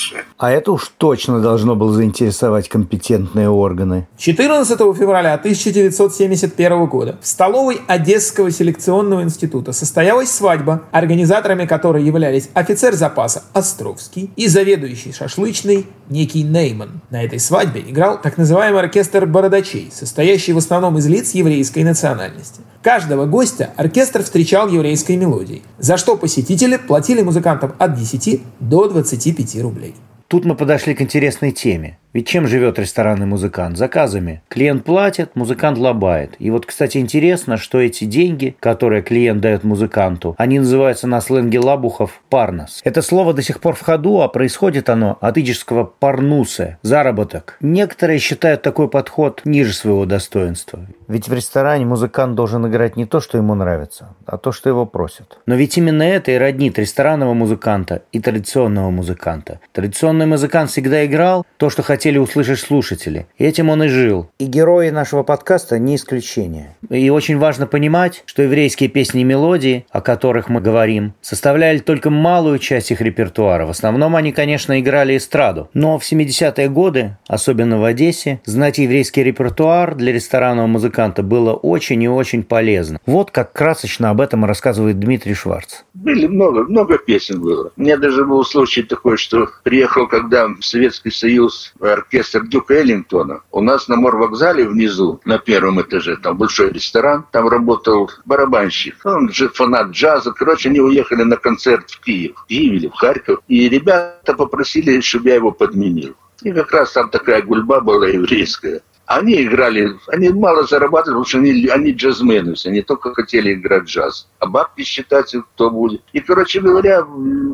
а 0.00 0.16
же? 0.16 0.24
А 0.38 0.50
это 0.50 0.72
уж 0.72 0.92
точно 0.96 1.40
должно 1.40 1.76
было 1.76 1.92
заинтересовать 1.92 2.68
компетентные 2.68 3.48
органы. 3.48 4.08
14 4.18 4.78
февраля 4.96 5.34
1971 5.34 6.86
года 6.86 7.18
в 7.20 7.26
столовой 7.26 7.80
Одесского 7.86 8.50
селекционного 8.50 9.22
института 9.22 9.72
состоялась 9.72 10.30
свадьба, 10.30 10.82
организаторами 10.92 11.66
которой 11.66 12.04
являлись 12.04 12.48
офицер 12.54 12.94
запаса 12.94 13.44
Островский 13.52 14.30
и 14.36 14.48
заведующий 14.48 15.12
шашлычный 15.12 15.86
некий 16.08 16.42
Нейман. 16.42 17.00
На 17.10 17.22
этой 17.24 17.38
свадьбе 17.38 17.80
играл 17.80 18.20
так 18.20 18.38
называемый 18.38 18.80
оркестр 18.80 19.26
бородачей, 19.26 19.90
состоящий 19.92 20.52
в 20.52 20.58
основном 20.58 20.98
из 20.98 21.06
лиц 21.06 21.32
еврейской 21.32 21.84
национальности. 21.84 22.60
Каждого 22.82 23.26
гостя 23.26 23.74
оркестр 23.76 24.22
встречал 24.22 24.68
еврейской 24.68 25.16
мелодией, 25.16 25.62
за 25.78 25.98
что 25.98 26.16
посетители 26.16 26.78
платили 26.78 27.20
музыкантам 27.20 27.74
от 27.78 27.94
10 27.94 28.40
до 28.58 28.88
25 28.88 29.60
рублей. 29.60 29.89
Тут 30.30 30.44
мы 30.44 30.54
подошли 30.54 30.94
к 30.94 31.02
интересной 31.02 31.50
теме. 31.50 31.98
Ведь 32.12 32.28
чем 32.28 32.46
живет 32.46 32.78
ресторанный 32.78 33.26
музыкант? 33.26 33.76
Заказами. 33.76 34.42
Клиент 34.48 34.84
платит, 34.84 35.34
музыкант 35.34 35.76
лобает. 35.76 36.36
И 36.38 36.50
вот, 36.50 36.66
кстати, 36.66 36.98
интересно, 36.98 37.56
что 37.56 37.80
эти 37.80 38.04
деньги, 38.04 38.54
которые 38.60 39.02
клиент 39.02 39.40
дает 39.40 39.64
музыканту, 39.64 40.36
они 40.38 40.60
называются 40.60 41.08
на 41.08 41.20
сленге 41.20 41.58
лабухов 41.58 42.20
парнос. 42.28 42.80
Это 42.84 43.02
слово 43.02 43.34
до 43.34 43.42
сих 43.42 43.58
пор 43.58 43.74
в 43.74 43.80
ходу, 43.80 44.20
а 44.20 44.28
происходит 44.28 44.88
оно 44.88 45.18
от 45.20 45.36
идического 45.36 45.82
парнусе– 45.82 46.78
заработок. 46.82 47.56
Некоторые 47.60 48.20
считают 48.20 48.62
такой 48.62 48.88
подход 48.88 49.42
ниже 49.44 49.72
своего 49.72 50.06
достоинства. 50.06 50.86
Ведь 51.10 51.28
в 51.28 51.32
ресторане 51.32 51.86
музыкант 51.86 52.34
должен 52.34 52.66
играть 52.66 52.96
не 52.96 53.06
то, 53.06 53.20
что 53.20 53.38
ему 53.38 53.54
нравится, 53.54 54.16
а 54.26 54.36
то, 54.36 54.50
что 54.50 54.68
его 54.68 54.84
просят. 54.84 55.38
Но 55.46 55.54
ведь 55.54 55.78
именно 55.78 56.02
это 56.02 56.32
и 56.32 56.38
роднит 56.38 56.78
ресторанного 56.78 57.34
музыканта 57.34 58.02
и 58.10 58.18
традиционного 58.20 58.90
музыканта. 58.90 59.60
Традиционный 59.72 60.26
музыкант 60.26 60.70
всегда 60.70 61.06
играл 61.06 61.46
то, 61.56 61.70
что 61.70 61.82
хотел 61.82 62.00
хотели 62.00 62.16
услышать 62.16 62.60
слушатели. 62.60 63.26
И 63.36 63.44
этим 63.44 63.68
он 63.68 63.82
и 63.82 63.88
жил. 63.88 64.30
И 64.38 64.46
герои 64.46 64.88
нашего 64.88 65.22
подкаста 65.22 65.78
не 65.78 65.96
исключение. 65.96 66.74
И 66.88 67.10
очень 67.10 67.36
важно 67.36 67.66
понимать, 67.66 68.22
что 68.24 68.42
еврейские 68.42 68.88
песни 68.88 69.20
и 69.20 69.24
мелодии, 69.24 69.84
о 69.90 70.00
которых 70.00 70.48
мы 70.48 70.62
говорим, 70.62 71.12
составляли 71.20 71.78
только 71.80 72.08
малую 72.08 72.58
часть 72.58 72.90
их 72.90 73.02
репертуара. 73.02 73.66
В 73.66 73.70
основном 73.70 74.16
они, 74.16 74.32
конечно, 74.32 74.80
играли 74.80 75.18
эстраду. 75.18 75.68
Но 75.74 75.98
в 75.98 76.10
70-е 76.10 76.70
годы, 76.70 77.18
особенно 77.28 77.78
в 77.78 77.84
Одессе, 77.84 78.40
знать 78.46 78.78
еврейский 78.78 79.22
репертуар 79.22 79.94
для 79.94 80.14
ресторанного 80.14 80.68
музыканта 80.68 80.99
было 81.22 81.54
очень 81.54 82.02
и 82.02 82.08
очень 82.08 82.42
полезно. 82.42 83.00
Вот 83.06 83.30
как 83.30 83.52
красочно 83.52 84.10
об 84.10 84.20
этом 84.20 84.44
рассказывает 84.44 84.98
Дмитрий 84.98 85.34
Шварц. 85.34 85.82
Были 85.94 86.26
много, 86.26 86.64
много 86.64 86.98
песен 86.98 87.40
было. 87.40 87.72
У 87.76 87.80
меня 87.80 87.96
даже 87.96 88.24
был 88.24 88.44
случай 88.44 88.82
такой, 88.82 89.16
что 89.16 89.48
приехал, 89.62 90.06
когда 90.06 90.48
в 90.48 90.62
Советский 90.62 91.10
Союз 91.10 91.72
оркестр 91.80 92.46
Дюка 92.46 92.74
Эллингтона. 92.74 93.40
У 93.50 93.60
нас 93.60 93.88
на 93.88 93.96
морвокзале 93.96 94.68
внизу, 94.68 95.20
на 95.24 95.38
первом 95.38 95.80
этаже, 95.80 96.16
там 96.16 96.36
большой 96.36 96.70
ресторан, 96.72 97.24
там 97.32 97.48
работал 97.48 98.10
барабанщик. 98.24 98.96
Он 99.04 99.30
же 99.30 99.48
фанат 99.48 99.90
джаза. 99.90 100.32
Короче, 100.32 100.68
они 100.68 100.80
уехали 100.80 101.22
на 101.22 101.36
концерт 101.36 101.90
в 101.90 102.00
Киев, 102.00 102.36
в 102.36 102.46
Киев 102.46 102.72
или 102.74 102.88
в 102.88 102.94
Харьков. 102.94 103.40
И 103.48 103.68
ребята 103.68 104.34
попросили, 104.34 105.00
чтобы 105.00 105.30
я 105.30 105.36
его 105.36 105.52
подменил. 105.52 106.14
И 106.42 106.52
как 106.52 106.72
раз 106.72 106.92
там 106.92 107.10
такая 107.10 107.42
гульба 107.42 107.80
была 107.80 108.06
еврейская. 108.08 108.80
Они 109.10 109.42
играли, 109.42 109.98
они 110.06 110.28
мало 110.28 110.62
зарабатывали, 110.62 111.14
потому 111.14 111.24
что 111.24 111.38
они, 111.38 111.66
они 111.66 111.90
джазмены 111.90 112.54
все, 112.54 112.68
они 112.68 112.80
только 112.80 113.12
хотели 113.12 113.54
играть 113.54 113.86
джаз. 113.86 114.28
А 114.38 114.46
бабки 114.46 114.84
считать, 114.84 115.34
кто 115.52 115.68
будет. 115.68 116.02
И, 116.12 116.20
короче 116.20 116.60
говоря, 116.60 117.04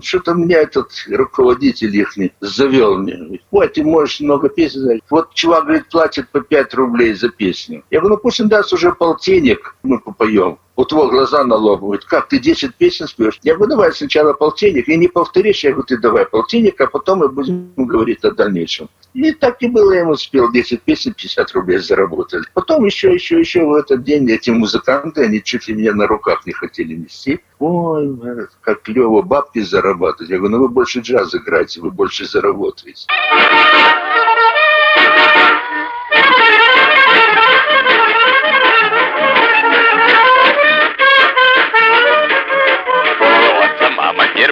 что-то 0.03 0.35
меня 0.35 0.59
этот 0.59 0.91
руководитель 1.09 1.97
их 1.97 2.13
завел 2.41 2.99
мне. 2.99 3.41
Ой, 3.51 3.69
ты 3.69 3.83
можешь 3.83 4.21
много 4.21 4.51
песен 4.51 4.83
знать. 4.83 5.01
Вот 5.09 5.33
чувак, 5.33 5.65
говорит, 5.65 5.89
платит 5.89 6.29
по 6.29 6.43
5 6.43 6.75
рублей 6.75 7.15
за 7.15 7.31
песню. 7.31 7.83
Я 7.91 8.01
говорю, 8.01 8.17
ну 8.17 8.21
пусть 8.21 8.39
он 8.39 8.49
даст 8.49 8.75
уже 8.75 8.93
полтинник, 8.93 9.77
мы 9.83 9.99
попоем 9.99 10.59
у 10.77 10.85
твоего 10.85 11.11
глаза 11.11 11.43
на 11.45 11.57
лоб. 11.57 11.81
Говорит, 11.81 12.05
как 12.05 12.29
ты 12.29 12.39
10 12.39 12.75
песен 12.75 13.09
спешь? 13.09 13.39
Я 13.43 13.55
говорю, 13.55 13.71
давай 13.71 13.93
сначала 13.93 14.35
полтинник. 14.35 14.89
И 14.89 14.97
не 14.97 15.09
повторишь, 15.09 15.65
я 15.65 15.71
говорю, 15.71 15.87
ты 15.87 15.99
давай 15.99 16.27
полтинник, 16.27 16.81
а 16.81 16.87
потом 16.87 17.21
мы 17.21 17.29
будем 17.29 17.73
говорить 17.77 18.25
о 18.25 18.31
дальнейшем. 18.31 18.89
И 19.15 19.33
так 19.33 19.63
и 19.63 19.69
было, 19.69 19.93
я 19.93 20.01
ему 20.01 20.15
спел 20.17 20.53
10 20.53 20.83
песен, 20.83 21.15
50 21.15 21.53
рублей 21.53 21.79
заработали. 21.79 22.45
Потом 22.53 22.85
еще, 22.85 23.15
еще, 23.15 23.41
еще 23.41 23.65
в 23.65 23.73
этот 23.73 24.05
день 24.05 24.31
эти 24.31 24.51
музыканты, 24.51 25.25
они 25.25 25.43
чуть 25.43 25.69
ли 25.69 25.75
меня 25.75 25.95
на 25.95 26.07
руках 26.07 26.45
не 26.47 26.53
хотели 26.53 26.95
нести. 26.95 27.41
Ой, 27.59 28.15
как 28.61 28.83
клево 28.83 29.23
бабки 29.23 29.61
зарабатывать. 29.61 30.31
Я 30.31 30.37
говорю, 30.37 30.57
ну 30.57 30.63
вы 30.65 30.69
больше 30.69 31.01
джаз 31.01 31.35
играете, 31.35 31.81
вы 31.81 31.91
больше 31.91 32.27
заработаете. 32.27 33.07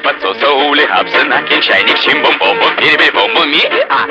Подсоса 0.03 0.51
ули, 0.51 0.83
абсена, 0.83 1.43
чайник, 1.49 1.99
чим 1.99 2.23
бом 2.23 2.39
бом 2.39 2.59
бом 2.59 2.77
перебей 2.77 3.11
бом 3.11 3.35
бом 3.35 3.51
ми 3.51 3.63
а 3.89 4.07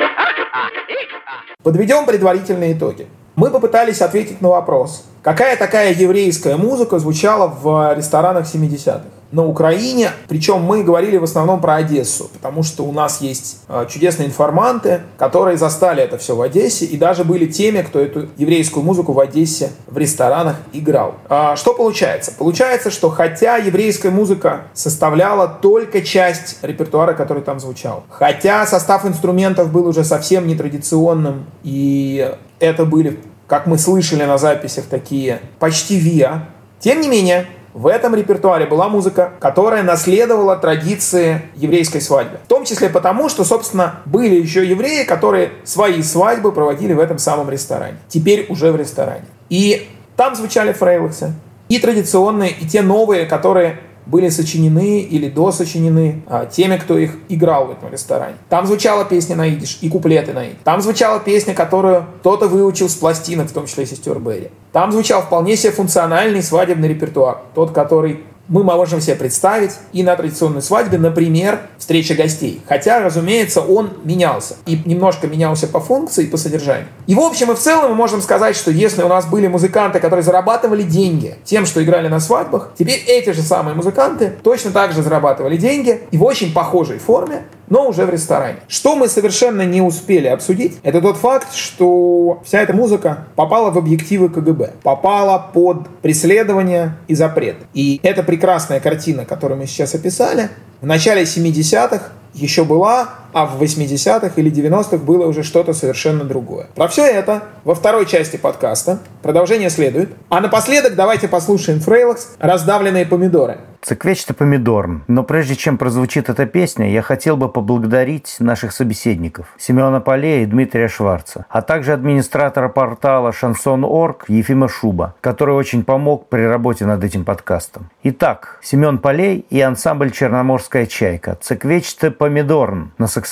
Подведем 1.62 2.04
предварительные 2.04 2.74
итоги. 2.74 3.06
Мы 3.36 3.50
попытались 3.50 4.00
ответить 4.02 4.40
на 4.40 4.50
вопрос, 4.50 5.06
какая 5.22 5.56
такая 5.56 5.92
еврейская 5.92 6.56
музыка 6.56 6.98
звучала 6.98 7.48
в 7.48 7.94
ресторанах 7.96 8.44
70-х 8.44 9.02
на 9.34 9.44
Украине. 9.44 10.10
Причем 10.28 10.62
мы 10.62 10.84
говорили 10.84 11.16
в 11.16 11.24
основном 11.24 11.60
про 11.60 11.74
Одессу, 11.76 12.30
потому 12.32 12.62
что 12.62 12.84
у 12.84 12.92
нас 12.92 13.20
есть 13.20 13.58
э, 13.68 13.86
чудесные 13.90 14.28
информанты, 14.28 15.00
которые 15.18 15.58
застали 15.58 16.02
это 16.02 16.18
все 16.18 16.36
в 16.36 16.40
Одессе 16.40 16.84
и 16.84 16.96
даже 16.96 17.24
были 17.24 17.46
теми, 17.46 17.82
кто 17.82 17.98
эту 17.98 18.28
еврейскую 18.36 18.84
музыку 18.84 19.12
в 19.12 19.20
Одессе 19.20 19.70
в 19.88 19.98
ресторанах 19.98 20.56
играл. 20.72 21.16
А 21.28 21.56
что 21.56 21.74
получается? 21.74 22.32
Получается, 22.38 22.90
что 22.90 23.10
хотя 23.10 23.56
еврейская 23.56 24.10
музыка 24.10 24.62
составляла 24.72 25.48
только 25.48 26.00
часть 26.00 26.58
репертуара, 26.62 27.14
который 27.14 27.42
там 27.42 27.58
звучал, 27.58 28.04
хотя 28.08 28.64
состав 28.66 29.04
инструментов 29.04 29.72
был 29.72 29.86
уже 29.86 30.04
совсем 30.04 30.46
нетрадиционным, 30.46 31.46
и 31.64 32.32
это 32.60 32.84
были, 32.84 33.18
как 33.48 33.66
мы 33.66 33.78
слышали 33.78 34.22
на 34.24 34.38
записях, 34.38 34.84
такие 34.84 35.40
почти 35.58 35.96
виа, 35.96 36.44
тем 36.78 37.00
не 37.00 37.08
менее, 37.08 37.46
в 37.74 37.88
этом 37.88 38.14
репертуаре 38.14 38.66
была 38.66 38.88
музыка, 38.88 39.32
которая 39.40 39.82
наследовала 39.82 40.56
традиции 40.56 41.42
еврейской 41.56 42.00
свадьбы. 42.00 42.38
В 42.44 42.48
том 42.48 42.64
числе 42.64 42.88
потому, 42.88 43.28
что, 43.28 43.44
собственно, 43.44 44.00
были 44.06 44.36
еще 44.36 44.64
евреи, 44.64 45.02
которые 45.02 45.50
свои 45.64 46.02
свадьбы 46.02 46.52
проводили 46.52 46.92
в 46.92 47.00
этом 47.00 47.18
самом 47.18 47.50
ресторане. 47.50 47.96
Теперь 48.08 48.46
уже 48.48 48.70
в 48.70 48.76
ресторане. 48.76 49.24
И 49.48 49.88
там 50.16 50.36
звучали 50.36 50.72
фрейлоксы. 50.72 51.32
И 51.68 51.78
традиционные, 51.78 52.50
и 52.50 52.66
те 52.66 52.82
новые, 52.82 53.26
которые 53.26 53.80
были 54.06 54.28
сочинены 54.28 55.00
или 55.00 55.28
досочинены 55.28 56.22
а, 56.26 56.46
теми, 56.46 56.76
кто 56.76 56.98
их 56.98 57.16
играл 57.28 57.66
в 57.66 57.70
этом 57.72 57.90
ресторане. 57.92 58.36
Там 58.48 58.66
звучала 58.66 59.04
песня 59.04 59.36
на 59.36 59.48
идиш 59.48 59.78
и 59.80 59.88
куплеты 59.88 60.32
на 60.32 60.44
идиш. 60.46 60.56
Там 60.64 60.80
звучала 60.80 61.20
песня, 61.20 61.54
которую 61.54 62.06
кто-то 62.20 62.48
выучил 62.48 62.88
с 62.88 62.94
пластинок, 62.94 63.48
в 63.48 63.52
том 63.52 63.66
числе 63.66 63.86
сестер 63.86 64.18
Берри. 64.18 64.50
Там 64.72 64.92
звучал 64.92 65.22
вполне 65.22 65.56
себе 65.56 65.72
функциональный 65.72 66.42
свадебный 66.42 66.88
репертуар. 66.88 67.38
Тот, 67.54 67.70
который 67.70 68.24
мы 68.48 68.62
можем 68.62 69.00
себе 69.00 69.16
представить 69.16 69.72
и 69.92 70.02
на 70.02 70.16
традиционной 70.16 70.62
свадьбе, 70.62 70.98
например, 70.98 71.60
встреча 71.78 72.14
гостей. 72.14 72.60
Хотя, 72.68 73.00
разумеется, 73.00 73.60
он 73.60 73.90
менялся. 74.04 74.56
И 74.66 74.80
немножко 74.84 75.26
менялся 75.26 75.66
по 75.66 75.80
функции 75.80 76.24
и 76.24 76.26
по 76.26 76.36
содержанию. 76.36 76.86
И 77.06 77.14
в 77.14 77.20
общем 77.20 77.50
и 77.50 77.54
в 77.54 77.58
целом 77.58 77.90
мы 77.90 77.96
можем 77.96 78.20
сказать, 78.20 78.56
что 78.56 78.70
если 78.70 79.02
у 79.02 79.08
нас 79.08 79.26
были 79.26 79.46
музыканты, 79.46 80.00
которые 80.00 80.22
зарабатывали 80.22 80.82
деньги 80.82 81.36
тем, 81.44 81.66
что 81.66 81.82
играли 81.82 82.08
на 82.08 82.20
свадьбах, 82.20 82.72
теперь 82.78 83.02
эти 83.06 83.30
же 83.30 83.42
самые 83.42 83.74
музыканты 83.74 84.32
точно 84.42 84.70
так 84.70 84.92
же 84.92 85.02
зарабатывали 85.02 85.56
деньги 85.56 86.02
и 86.10 86.18
в 86.18 86.24
очень 86.24 86.52
похожей 86.52 86.98
форме 86.98 87.44
но 87.68 87.88
уже 87.88 88.04
в 88.04 88.10
ресторане. 88.10 88.58
Что 88.68 88.96
мы 88.96 89.08
совершенно 89.08 89.62
не 89.62 89.80
успели 89.80 90.28
обсудить, 90.28 90.78
это 90.82 91.00
тот 91.00 91.16
факт, 91.16 91.54
что 91.54 92.42
вся 92.44 92.60
эта 92.60 92.72
музыка 92.72 93.26
попала 93.36 93.70
в 93.70 93.78
объективы 93.78 94.28
КГБ, 94.28 94.72
попала 94.82 95.50
под 95.52 95.88
преследование 96.02 96.96
и 97.08 97.14
запрет. 97.14 97.56
И 97.72 98.00
эта 98.02 98.22
прекрасная 98.22 98.80
картина, 98.80 99.24
которую 99.24 99.58
мы 99.58 99.66
сейчас 99.66 99.94
описали, 99.94 100.50
в 100.80 100.86
начале 100.86 101.22
70-х 101.22 102.10
еще 102.34 102.64
была 102.64 103.08
а 103.34 103.46
в 103.46 103.60
80-х 103.60 104.32
или 104.36 104.50
90-х 104.50 104.98
было 104.98 105.26
уже 105.26 105.42
что-то 105.42 105.72
совершенно 105.74 106.24
другое. 106.24 106.68
Про 106.74 106.88
все 106.88 107.04
это 107.04 107.42
во 107.64 107.74
второй 107.74 108.06
части 108.06 108.36
подкаста. 108.36 109.00
Продолжение 109.22 109.70
следует. 109.70 110.10
А 110.28 110.40
напоследок 110.40 110.94
давайте 110.94 111.28
послушаем 111.28 111.80
Фрейлокс 111.80 112.36
«Раздавленные 112.38 113.04
помидоры». 113.06 113.58
Циквечта 113.84 114.32
помидорн. 114.32 115.04
Но 115.08 115.24
прежде 115.24 115.56
чем 115.56 115.76
прозвучит 115.76 116.30
эта 116.30 116.46
песня, 116.46 116.90
я 116.90 117.02
хотел 117.02 117.36
бы 117.36 117.50
поблагодарить 117.50 118.36
наших 118.38 118.72
собеседников 118.72 119.48
Семена 119.58 120.00
Полея 120.00 120.42
и 120.42 120.46
Дмитрия 120.46 120.88
Шварца, 120.88 121.44
а 121.50 121.60
также 121.60 121.92
администратора 121.92 122.70
портала 122.70 123.30
Шансон.орг 123.30 124.24
Ефима 124.28 124.68
Шуба, 124.68 125.14
который 125.20 125.54
очень 125.54 125.84
помог 125.84 126.30
при 126.30 126.44
работе 126.44 126.86
над 126.86 127.04
этим 127.04 127.26
подкастом. 127.26 127.90
Итак, 128.04 128.58
Семен 128.62 128.96
Полей 128.96 129.44
и 129.50 129.60
ансамбль 129.60 130.10
«Черноморская 130.10 130.86
чайка». 130.86 131.36
Циквечта 131.42 132.10
помидорн 132.10 132.92
на 132.96 133.06
саксофоне 133.06 133.23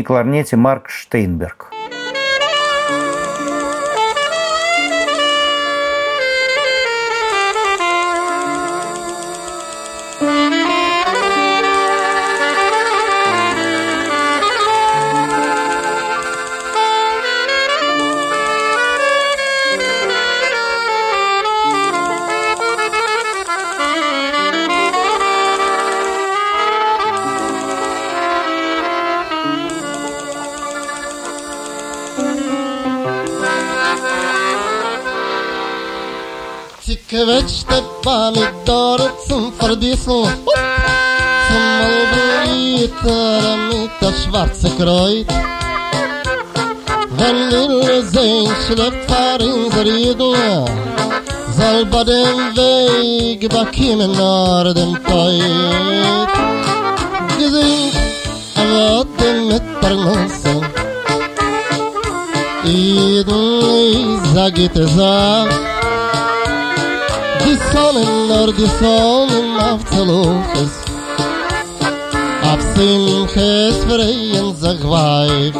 и 0.00 0.02
кларнете 0.02 0.56
Марк 0.56 0.88
Штейнберг. 0.88 1.81
već 37.24 37.62
te 37.68 37.82
pali 38.04 38.46
dorec 38.66 39.12
sam 39.28 39.52
fardisno 39.60 40.24
Sam 41.48 41.62
malo 41.78 42.04
bolita 42.12 43.40
ramita 43.44 44.12
švarce 44.22 44.68
kroj 44.76 45.24
Vanille 47.10 48.02
zejn 48.02 48.46
zalba 48.68 49.70
zaridla 49.76 50.66
Zal 51.56 51.84
badem 51.84 52.38
väg 52.56 53.52
bakimen 53.52 54.10
narden 54.10 54.96
pojt 55.08 56.30
Gezin 57.38 57.90
avadim 58.56 59.50
et 59.50 59.62
parnasa 59.80 60.54
Idn 62.64 63.62
i 63.92 64.18
zagite 64.34 64.86
zag 64.86 65.61
Tonnen 67.72 68.28
nur 68.28 68.52
du 68.52 68.66
sollen 68.80 69.60
auf 69.60 69.84
zu 69.84 70.04
lufes 70.04 70.72
Ab 72.42 72.60
Simches 72.74 73.76
freien 73.84 74.54
sich 74.56 74.82
weit. 74.88 75.54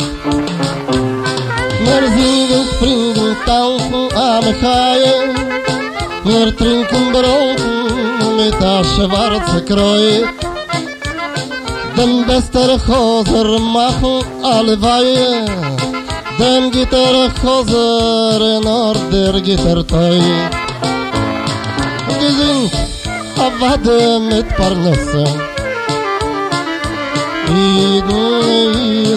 Nur 1.85 2.03
sieben 2.15 2.65
springen, 2.73 3.37
tanzen 3.47 4.09
am 4.15 4.45
chaie 4.61 5.35
Nur 6.25 6.57
trinken 6.57 7.12
Brunnen 7.12 8.37
mit 8.37 8.55
der 8.61 8.85
schwarze 8.85 9.62
Kreu 9.65 10.27
Den 11.97 12.27
bester 12.27 12.79
Choser 12.87 13.59
machen 13.59 14.25
alle 14.43 14.81
Weihe. 14.81 15.45
Den 16.38 16.71
Gitter 16.71 17.31
Choser 17.41 18.41
in 18.57 18.67
Ort 18.67 19.12
der 19.12 19.41
Gitter 19.41 19.87
teuer 19.87 20.62
Amigo, 22.22 22.70
a 23.37 23.50
vada 23.58 24.20
me 24.20 24.44
parnasa. 24.56 25.24
Igu 27.50 28.22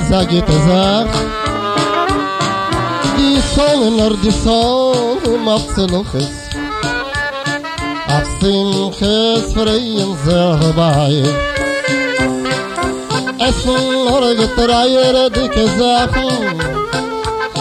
zagiteza. 0.10 1.06
Di 3.16 3.42
sol 3.54 3.80
nor 3.98 4.14
di 4.18 4.32
sol 4.32 5.22
mafsenuches. 5.46 6.34
Afsin 8.18 8.70
ches 8.98 9.54
freyem 9.54 10.12
zahbaye. 10.26 11.30
Esun 13.48 13.86
nor 14.06 14.24
getrayer 14.40 15.30
di 15.30 15.46
kezahu. 15.54 16.28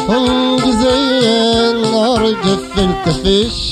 Um 0.08 0.56
dizeyen 0.64 1.76
nor 1.92 2.22
gefilte 2.44 3.12
fish. 3.22 3.63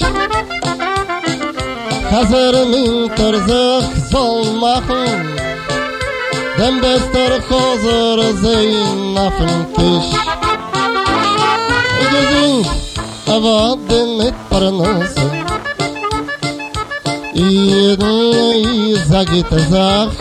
Kazer 2.13 2.55
min 2.73 3.09
ter 3.17 3.35
zech 3.49 3.87
zol 4.11 4.45
machen 4.61 5.21
Dem 6.59 6.75
bester 6.83 7.33
chozer 7.49 8.19
zein 8.43 9.17
afen 9.27 9.55
fisch 9.75 10.11
Ege 12.03 12.23
zin, 12.33 12.59
ava 13.35 13.57
de 13.89 14.01
mit 14.19 14.37
parnose 14.51 15.27
Jeden 17.33 18.21
ei 18.43 19.01
zagit 19.11 19.57
zach 19.73 20.13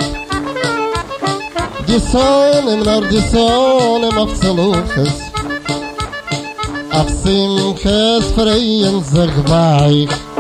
Gisoin 1.88 2.74
im 2.74 2.82
nor 2.88 3.04
gisoin 3.12 4.04
im 4.10 4.18
Absolutes 4.26 4.26
afzeluches 4.26 5.16
Afzimches 7.04 8.26
freien 8.36 8.98
zech 9.14 9.36
weich 9.52 10.31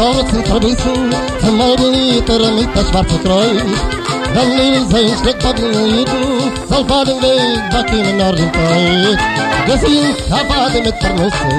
talking 0.00 0.42
tradition, 0.44 1.10
the 1.44 1.52
mobile 1.52 2.22
pyramid, 2.24 2.68
das 2.74 2.88
schwarze 2.88 3.18
Kreuz. 3.24 3.60
Wenn 4.34 4.50
wir 4.56 4.80
sein 4.90 5.10
Schreck 5.20 5.38
Norden 8.16 8.50
Kreuz. 8.52 9.20
Das 9.66 9.82
ist 9.82 10.30
Hafade 10.30 10.80
mit 10.82 10.96
Vermissen, 11.02 11.52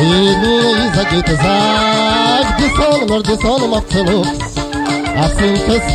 jeden 0.00 0.76
ist 0.86 0.98
a 0.98 1.04
gute 1.14 1.36
Sag, 1.36 2.46
die 2.58 2.70
Sonne, 2.76 3.06
nur 3.06 3.22
die 3.22 3.38
Sonne 3.40 3.66
macht 3.68 3.92
Verlust. 3.92 4.42
Asim 5.22 5.56
fest. 5.66 5.92